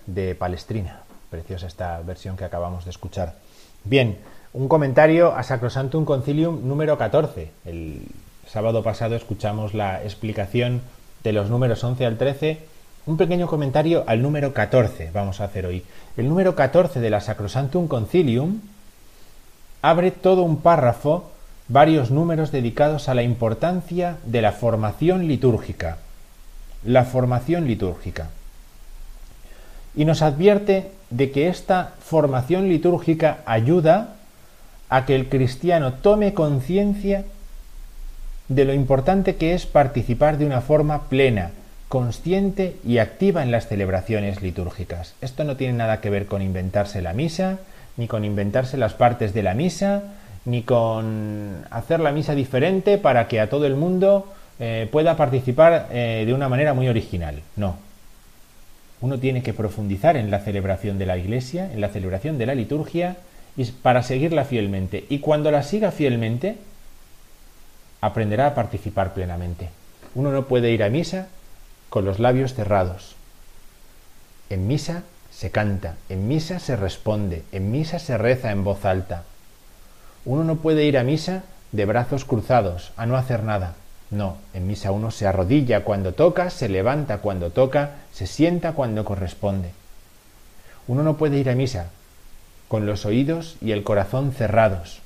de 0.06 0.36
Palestrina. 0.36 1.02
Preciosa 1.32 1.66
esta 1.66 2.00
versión 2.02 2.38
que 2.38 2.46
acabamos 2.46 2.86
de 2.86 2.92
escuchar. 2.92 3.34
Bien, 3.86 4.20
un 4.54 4.68
comentario 4.68 5.36
a 5.36 5.42
Sacrosantum 5.42 6.06
Concilium 6.06 6.68
número 6.68 6.96
14. 6.96 7.50
El 7.66 8.04
sábado 8.48 8.84
pasado 8.84 9.16
escuchamos 9.16 9.74
la 9.74 10.04
explicación 10.04 10.82
de 11.24 11.34
los 11.34 11.50
números 11.50 11.84
11 11.84 12.06
al 12.06 12.18
13. 12.20 12.60
Un 13.08 13.18
pequeño 13.18 13.48
comentario 13.48 14.04
al 14.06 14.22
número 14.22 14.54
14 14.54 15.10
vamos 15.12 15.42
a 15.42 15.46
hacer 15.46 15.66
hoy. 15.66 15.84
El 16.18 16.30
número 16.30 16.54
14 16.54 17.00
de 17.00 17.10
la 17.10 17.20
Sacrosantum 17.20 17.88
Concilium 17.88 18.62
abre 19.82 20.12
todo 20.12 20.44
un 20.44 20.58
párrafo 20.58 21.32
varios 21.68 22.12
números 22.12 22.52
dedicados 22.52 23.10
a 23.10 23.14
la 23.14 23.24
importancia 23.24 24.18
de 24.26 24.42
la 24.42 24.52
formación 24.52 25.28
litúrgica. 25.28 25.98
La 26.84 27.06
formación 27.06 27.68
litúrgica. 27.68 28.30
Y 29.96 30.06
nos 30.06 30.22
advierte 30.22 30.92
de 31.10 31.32
que 31.32 31.48
esta 31.48 31.94
formación 32.00 32.70
litúrgica 32.70 33.40
ayuda 33.46 34.16
a 34.90 35.06
que 35.06 35.16
el 35.16 35.30
cristiano 35.30 35.94
tome 35.94 36.34
conciencia 36.34 37.26
de 38.48 38.66
lo 38.66 38.74
importante 38.74 39.36
que 39.36 39.54
es 39.54 39.66
participar 39.66 40.38
de 40.38 40.46
una 40.46 40.62
forma 40.62 41.04
plena, 41.04 41.52
consciente 41.90 42.76
y 42.86 43.00
activa 43.00 43.42
en 43.42 43.52
las 43.52 43.68
celebraciones 43.68 44.42
litúrgicas. 44.42 45.16
Esto 45.22 45.44
no 45.44 45.56
tiene 45.56 45.74
nada 45.74 46.02
que 46.02 46.10
ver 46.10 46.28
con 46.28 46.42
inventarse 46.42 47.02
la 47.02 47.14
misa, 47.14 47.58
ni 47.98 48.08
con 48.08 48.26
inventarse 48.26 48.78
las 48.78 48.94
partes 48.94 49.34
de 49.34 49.44
la 49.44 49.54
misa, 49.54 50.04
ni 50.46 50.62
con 50.62 51.66
hacer 51.72 52.00
la 52.00 52.12
misa 52.12 52.36
diferente 52.36 52.98
para 52.98 53.28
que 53.28 53.40
a 53.40 53.50
todo 53.50 53.66
el 53.66 53.76
mundo 53.76 54.32
eh, 54.60 54.88
pueda 54.92 55.18
participar 55.18 55.90
eh, 55.92 56.24
de 56.26 56.34
una 56.34 56.48
manera 56.48 56.74
muy 56.74 56.88
original. 56.88 57.42
No. 57.56 57.78
Uno 59.02 59.20
tiene 59.20 59.44
que 59.44 59.54
profundizar 59.54 60.16
en 60.18 60.32
la 60.32 60.40
celebración 60.40 60.98
de 60.98 61.06
la 61.06 61.18
iglesia, 61.18 61.72
en 61.72 61.82
la 61.82 61.90
celebración 61.90 62.38
de 62.38 62.46
la 62.46 62.56
liturgia, 62.56 63.18
y 63.58 63.66
para 63.66 64.04
seguirla 64.04 64.46
fielmente. 64.46 65.06
Y 65.10 65.20
cuando 65.20 65.52
la 65.52 65.64
siga 65.64 65.92
fielmente, 65.92 66.58
aprenderá 68.02 68.48
a 68.48 68.56
participar 68.56 69.14
plenamente. 69.14 69.70
Uno 70.14 70.32
no 70.32 70.46
puede 70.46 70.72
ir 70.72 70.84
a 70.84 70.90
misa 70.90 71.28
con 71.90 72.06
los 72.06 72.20
labios 72.20 72.54
cerrados. 72.54 73.16
En 74.50 74.68
misa 74.68 75.04
se 75.32 75.52
canta, 75.52 75.96
en 76.08 76.28
misa 76.28 76.60
se 76.60 76.76
responde, 76.76 77.44
en 77.52 77.72
misa 77.72 78.00
se 78.00 78.18
reza 78.18 78.52
en 78.52 78.64
voz 78.64 78.86
alta. 78.86 79.24
Uno 80.26 80.44
no 80.44 80.58
puede 80.58 80.86
ir 80.86 80.98
a 80.98 81.04
misa 81.04 81.44
de 81.72 81.86
brazos 81.86 82.26
cruzados, 82.26 82.92
a 82.98 83.06
no 83.06 83.16
hacer 83.16 83.44
nada. 83.44 83.76
No, 84.12 84.38
en 84.54 84.68
misa 84.68 84.92
uno 84.92 85.12
se 85.12 85.28
arrodilla 85.28 85.84
cuando 85.84 86.14
toca, 86.14 86.50
se 86.50 86.70
levanta 86.70 87.20
cuando 87.20 87.52
toca, 87.52 87.92
se 88.12 88.28
sienta 88.28 88.74
cuando 88.74 89.06
corresponde. 89.06 89.72
Uno 90.88 91.04
no 91.04 91.18
puede 91.18 91.38
ir 91.38 91.50
a 91.50 91.56
misa 91.56 91.90
con 92.68 92.86
los 92.86 93.06
oídos 93.06 93.58
y 93.62 93.72
el 93.72 93.84
corazón 93.84 94.32
cerrados. 94.32 95.00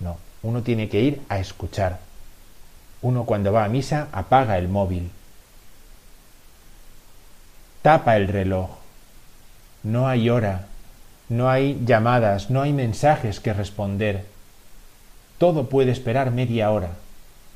No, 0.00 0.18
uno 0.42 0.62
tiene 0.62 0.88
que 0.88 1.00
ir 1.00 1.22
a 1.28 1.38
escuchar. 1.38 2.00
Uno 3.00 3.24
cuando 3.24 3.52
va 3.52 3.64
a 3.64 3.68
misa 3.68 4.08
apaga 4.12 4.58
el 4.58 4.68
móvil, 4.68 5.10
tapa 7.82 8.16
el 8.16 8.28
reloj. 8.28 8.70
No 9.82 10.06
hay 10.06 10.30
hora, 10.30 10.66
no 11.28 11.48
hay 11.48 11.80
llamadas, 11.84 12.50
no 12.50 12.62
hay 12.62 12.72
mensajes 12.72 13.40
que 13.40 13.52
responder. 13.52 14.24
Todo 15.38 15.68
puede 15.68 15.92
esperar 15.92 16.30
media 16.30 16.70
hora, 16.70 16.90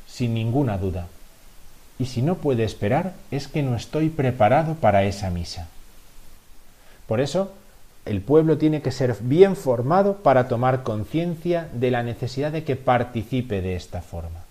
sin 0.07 0.35
ninguna 0.35 0.79
duda. 0.79 1.07
Y 1.99 2.07
si 2.07 2.23
no 2.23 2.37
puede 2.37 2.65
esperar, 2.65 3.15
es 3.31 3.49
que 3.49 3.63
no 3.63 3.77
estoy 3.77 4.09
preparado 4.09 4.75
para 4.75 5.05
esa 5.05 5.31
misa. 5.31 5.69
Por 7.07 7.21
eso, 7.21 7.53
el 8.05 8.21
pueblo 8.21 8.59
tiene 8.59 8.83
que 8.83 8.93
ser 8.93 9.17
bien 9.21 9.57
formado 9.57 10.19
para 10.19 10.49
tomar 10.49 10.83
conciencia 10.83 11.69
de 11.73 11.91
la 11.91 12.03
necesidad 12.03 12.53
de 12.53 12.65
que 12.65 12.77
participe 12.77 13.63
de 13.63 13.77
esta 13.77 14.01
forma. 14.01 14.45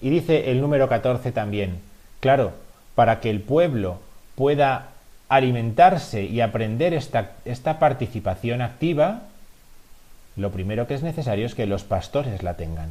Y 0.00 0.10
dice 0.10 0.50
el 0.50 0.60
número 0.60 0.88
14 0.88 1.32
también, 1.32 1.80
claro, 2.20 2.52
para 2.94 3.20
que 3.20 3.30
el 3.30 3.40
pueblo 3.40 3.98
pueda 4.34 4.90
alimentarse 5.28 6.24
y 6.24 6.40
aprender 6.40 6.94
esta, 6.94 7.32
esta 7.44 7.78
participación 7.78 8.62
activa, 8.62 9.22
lo 10.36 10.50
primero 10.50 10.86
que 10.86 10.94
es 10.94 11.02
necesario 11.02 11.46
es 11.46 11.54
que 11.54 11.66
los 11.66 11.82
pastores 11.82 12.42
la 12.42 12.54
tengan. 12.54 12.90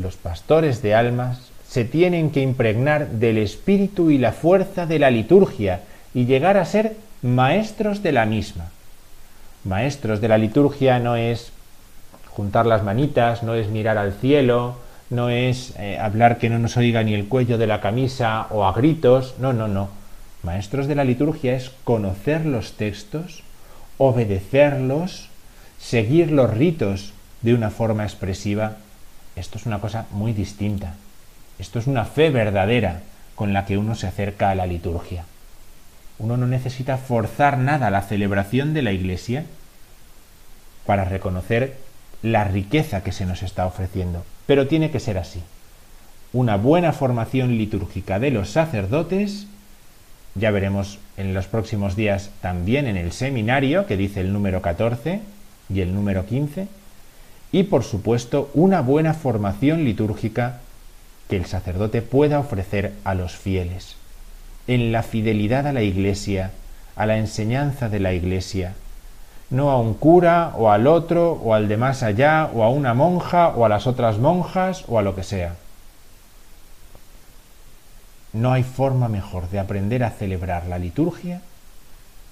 Los 0.00 0.16
pastores 0.16 0.82
de 0.82 0.94
almas 0.94 1.50
se 1.68 1.84
tienen 1.84 2.30
que 2.30 2.40
impregnar 2.40 3.08
del 3.08 3.38
espíritu 3.38 4.10
y 4.10 4.18
la 4.18 4.32
fuerza 4.32 4.86
de 4.86 4.98
la 4.98 5.10
liturgia 5.10 5.80
y 6.14 6.26
llegar 6.26 6.56
a 6.56 6.64
ser 6.64 6.96
maestros 7.22 8.02
de 8.02 8.12
la 8.12 8.24
misma. 8.24 8.66
Maestros 9.64 10.20
de 10.20 10.28
la 10.28 10.38
liturgia 10.38 10.98
no 10.98 11.16
es 11.16 11.50
juntar 12.28 12.66
las 12.66 12.84
manitas, 12.84 13.42
no 13.42 13.54
es 13.54 13.68
mirar 13.68 13.98
al 13.98 14.12
cielo, 14.12 14.76
no 15.10 15.28
es 15.28 15.74
eh, 15.78 15.98
hablar 15.98 16.38
que 16.38 16.50
no 16.50 16.58
nos 16.58 16.76
oiga 16.76 17.02
ni 17.02 17.14
el 17.14 17.26
cuello 17.26 17.58
de 17.58 17.66
la 17.66 17.80
camisa 17.80 18.46
o 18.50 18.64
a 18.64 18.72
gritos, 18.72 19.34
no, 19.38 19.52
no, 19.52 19.66
no 19.66 19.88
Maestros 20.46 20.86
de 20.86 20.94
la 20.94 21.02
liturgia 21.02 21.56
es 21.56 21.72
conocer 21.82 22.46
los 22.46 22.74
textos, 22.74 23.42
obedecerlos, 23.98 25.28
seguir 25.76 26.30
los 26.30 26.48
ritos 26.48 27.14
de 27.42 27.52
una 27.52 27.70
forma 27.70 28.04
expresiva. 28.04 28.76
Esto 29.34 29.58
es 29.58 29.66
una 29.66 29.80
cosa 29.80 30.06
muy 30.12 30.32
distinta. 30.32 30.94
Esto 31.58 31.80
es 31.80 31.88
una 31.88 32.04
fe 32.04 32.30
verdadera 32.30 33.00
con 33.34 33.52
la 33.52 33.66
que 33.66 33.76
uno 33.76 33.96
se 33.96 34.06
acerca 34.06 34.50
a 34.50 34.54
la 34.54 34.66
liturgia. 34.66 35.24
Uno 36.20 36.36
no 36.36 36.46
necesita 36.46 36.96
forzar 36.96 37.58
nada 37.58 37.90
la 37.90 38.02
celebración 38.02 38.72
de 38.72 38.82
la 38.82 38.92
Iglesia 38.92 39.46
para 40.86 41.04
reconocer 41.04 41.76
la 42.22 42.44
riqueza 42.44 43.02
que 43.02 43.10
se 43.10 43.26
nos 43.26 43.42
está 43.42 43.66
ofreciendo. 43.66 44.24
Pero 44.46 44.68
tiene 44.68 44.92
que 44.92 45.00
ser 45.00 45.18
así. 45.18 45.42
Una 46.32 46.56
buena 46.56 46.92
formación 46.92 47.58
litúrgica 47.58 48.20
de 48.20 48.30
los 48.30 48.50
sacerdotes 48.50 49.48
ya 50.38 50.50
veremos 50.50 50.98
en 51.16 51.34
los 51.34 51.46
próximos 51.46 51.96
días 51.96 52.30
también 52.40 52.86
en 52.86 52.96
el 52.96 53.12
seminario, 53.12 53.86
que 53.86 53.96
dice 53.96 54.20
el 54.20 54.32
número 54.32 54.62
14 54.62 55.20
y 55.68 55.80
el 55.80 55.94
número 55.94 56.26
15, 56.26 56.68
y 57.52 57.62
por 57.64 57.84
supuesto 57.84 58.50
una 58.54 58.80
buena 58.80 59.14
formación 59.14 59.84
litúrgica 59.84 60.60
que 61.28 61.36
el 61.36 61.46
sacerdote 61.46 62.02
pueda 62.02 62.38
ofrecer 62.38 62.92
a 63.04 63.14
los 63.14 63.34
fieles, 63.36 63.96
en 64.66 64.92
la 64.92 65.02
fidelidad 65.02 65.66
a 65.66 65.72
la 65.72 65.82
Iglesia, 65.82 66.50
a 66.96 67.06
la 67.06 67.16
enseñanza 67.16 67.88
de 67.88 68.00
la 68.00 68.12
Iglesia, 68.12 68.74
no 69.50 69.70
a 69.70 69.80
un 69.80 69.94
cura 69.94 70.52
o 70.56 70.70
al 70.70 70.86
otro 70.86 71.32
o 71.32 71.54
al 71.54 71.68
de 71.68 71.76
más 71.76 72.02
allá 72.02 72.50
o 72.52 72.64
a 72.64 72.70
una 72.70 72.94
monja 72.94 73.48
o 73.48 73.64
a 73.64 73.68
las 73.68 73.86
otras 73.86 74.18
monjas 74.18 74.84
o 74.88 74.98
a 74.98 75.02
lo 75.02 75.14
que 75.14 75.22
sea. 75.22 75.54
No 78.36 78.52
hay 78.52 78.64
forma 78.64 79.08
mejor 79.08 79.48
de 79.48 79.58
aprender 79.58 80.04
a 80.04 80.10
celebrar 80.10 80.66
la 80.66 80.78
liturgia 80.78 81.40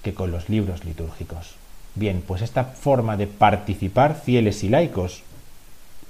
que 0.03 0.13
con 0.13 0.29
los 0.29 0.49
libros 0.49 0.85
litúrgicos. 0.85 1.55
Bien, 1.95 2.23
pues 2.25 2.43
esta 2.43 2.63
forma 2.63 3.17
de 3.17 3.25
participar 3.25 4.13
fieles 4.13 4.63
y 4.63 4.69
laicos 4.69 5.23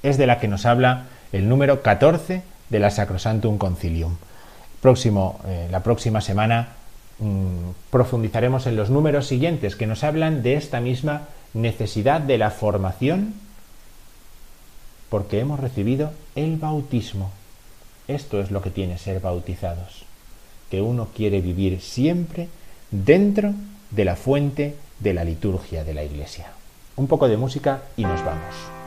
es 0.04 0.18
de 0.18 0.28
la 0.28 0.38
que 0.38 0.50
nos 0.50 0.66
habla 0.66 1.06
el 1.32 1.48
número 1.48 1.82
14 1.82 2.42
de 2.70 2.80
la 2.80 2.92
Sacrosantum 2.92 3.58
Concilium. 3.58 4.18
Próximo, 4.82 5.40
eh, 5.46 5.70
la 5.72 5.82
próxima 5.82 6.20
semana 6.20 6.74
mm, 7.20 7.70
profundizaremos 7.90 8.68
en 8.68 8.76
los 8.76 8.90
números 8.90 9.28
siguientes 9.28 9.78
que 9.78 9.88
nos 9.88 10.04
hablan 10.04 10.44
de 10.44 10.56
esta 10.56 10.82
misma 10.82 11.30
necesidad 11.54 12.20
de 12.20 12.38
la 12.38 12.52
formación 12.52 13.34
porque 15.10 15.40
hemos 15.40 15.62
recibido 15.62 16.12
el 16.36 16.58
bautismo. 16.58 17.32
Esto 18.08 18.40
es 18.40 18.52
lo 18.52 18.62
que 18.62 18.70
tiene 18.70 18.98
ser 18.98 19.20
bautizados, 19.20 20.06
que 20.70 20.82
uno 20.82 21.10
quiere 21.16 21.42
vivir 21.42 21.82
siempre 21.82 22.48
dentro 22.92 23.54
de 23.92 24.06
la 24.06 24.16
fuente 24.16 24.76
de 25.00 25.14
la 25.14 25.24
liturgia 25.24 25.84
de 25.84 25.94
la 25.94 26.04
Iglesia. 26.04 26.48
Un 26.96 27.08
poco 27.08 27.28
de 27.28 27.38
música 27.38 27.82
y 27.98 28.04
nos 28.04 28.24
vamos. 28.24 28.85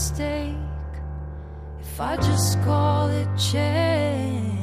Mistake 0.00 0.56
if 1.78 2.00
I 2.00 2.16
just 2.16 2.58
call 2.62 3.10
it 3.10 3.28
change. 3.36 4.59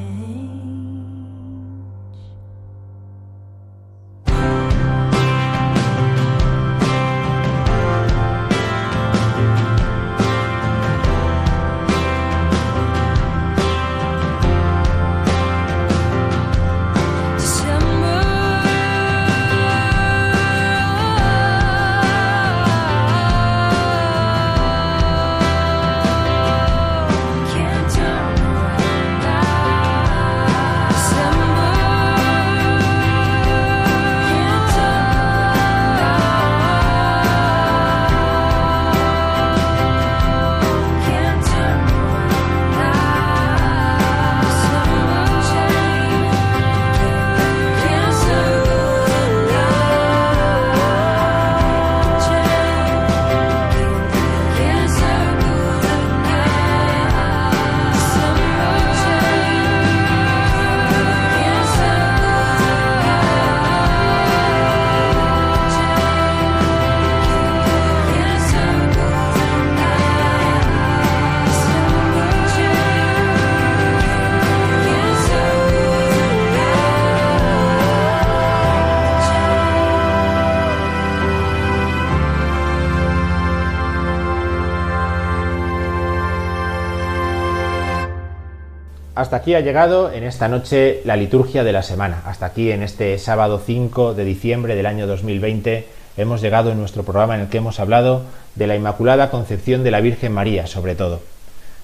Hasta 89.28 89.36
aquí 89.36 89.56
ha 89.56 89.60
llegado 89.60 90.10
en 90.14 90.24
esta 90.24 90.48
noche 90.48 91.02
la 91.04 91.18
liturgia 91.18 91.66
de 91.66 91.74
la 91.74 91.84
semana. 91.84 92.22
Hasta 92.24 92.46
aquí 92.46 92.72
en 92.72 92.82
este 92.82 93.20
sábado 93.20 93.60
5 93.60 94.14
de 94.14 94.24
diciembre 94.24 94.74
del 94.74 94.86
año 94.86 95.06
2020 95.06 95.86
hemos 96.16 96.42
llegado 96.42 96.72
en 96.72 96.80
nuestro 96.80 97.04
programa 97.04 97.36
en 97.36 97.42
el 97.42 97.48
que 97.50 97.58
hemos 97.58 97.82
hablado 97.82 98.22
de 98.56 98.68
la 98.68 98.78
Inmaculada 98.78 99.30
Concepción 99.30 99.84
de 99.84 99.92
la 99.92 100.00
Virgen 100.00 100.32
María, 100.32 100.66
sobre 100.66 100.96
todo. 100.96 101.20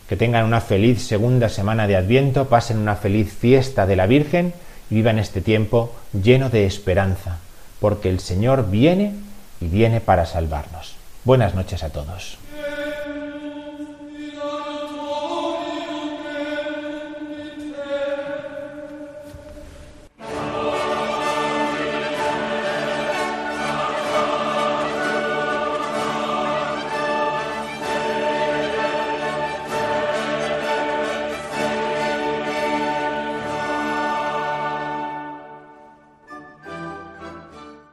Que 0.07 0.15
tengan 0.15 0.45
una 0.45 0.61
feliz 0.61 1.05
segunda 1.05 1.49
semana 1.49 1.85
de 1.85 1.97
Adviento, 1.97 2.47
pasen 2.47 2.77
una 2.77 2.95
feliz 2.95 3.33
fiesta 3.33 3.85
de 3.85 3.97
la 3.97 4.07
Virgen 4.07 4.53
y 4.89 4.95
vivan 4.95 5.19
este 5.19 5.41
tiempo 5.41 5.93
lleno 6.13 6.49
de 6.49 6.65
esperanza, 6.65 7.39
porque 7.81 8.09
el 8.09 8.21
Señor 8.21 8.71
viene 8.71 9.15
y 9.59 9.67
viene 9.67 9.99
para 9.99 10.25
salvarnos. 10.25 10.95
Buenas 11.25 11.55
noches 11.55 11.83
a 11.83 11.89
todos. 11.89 12.37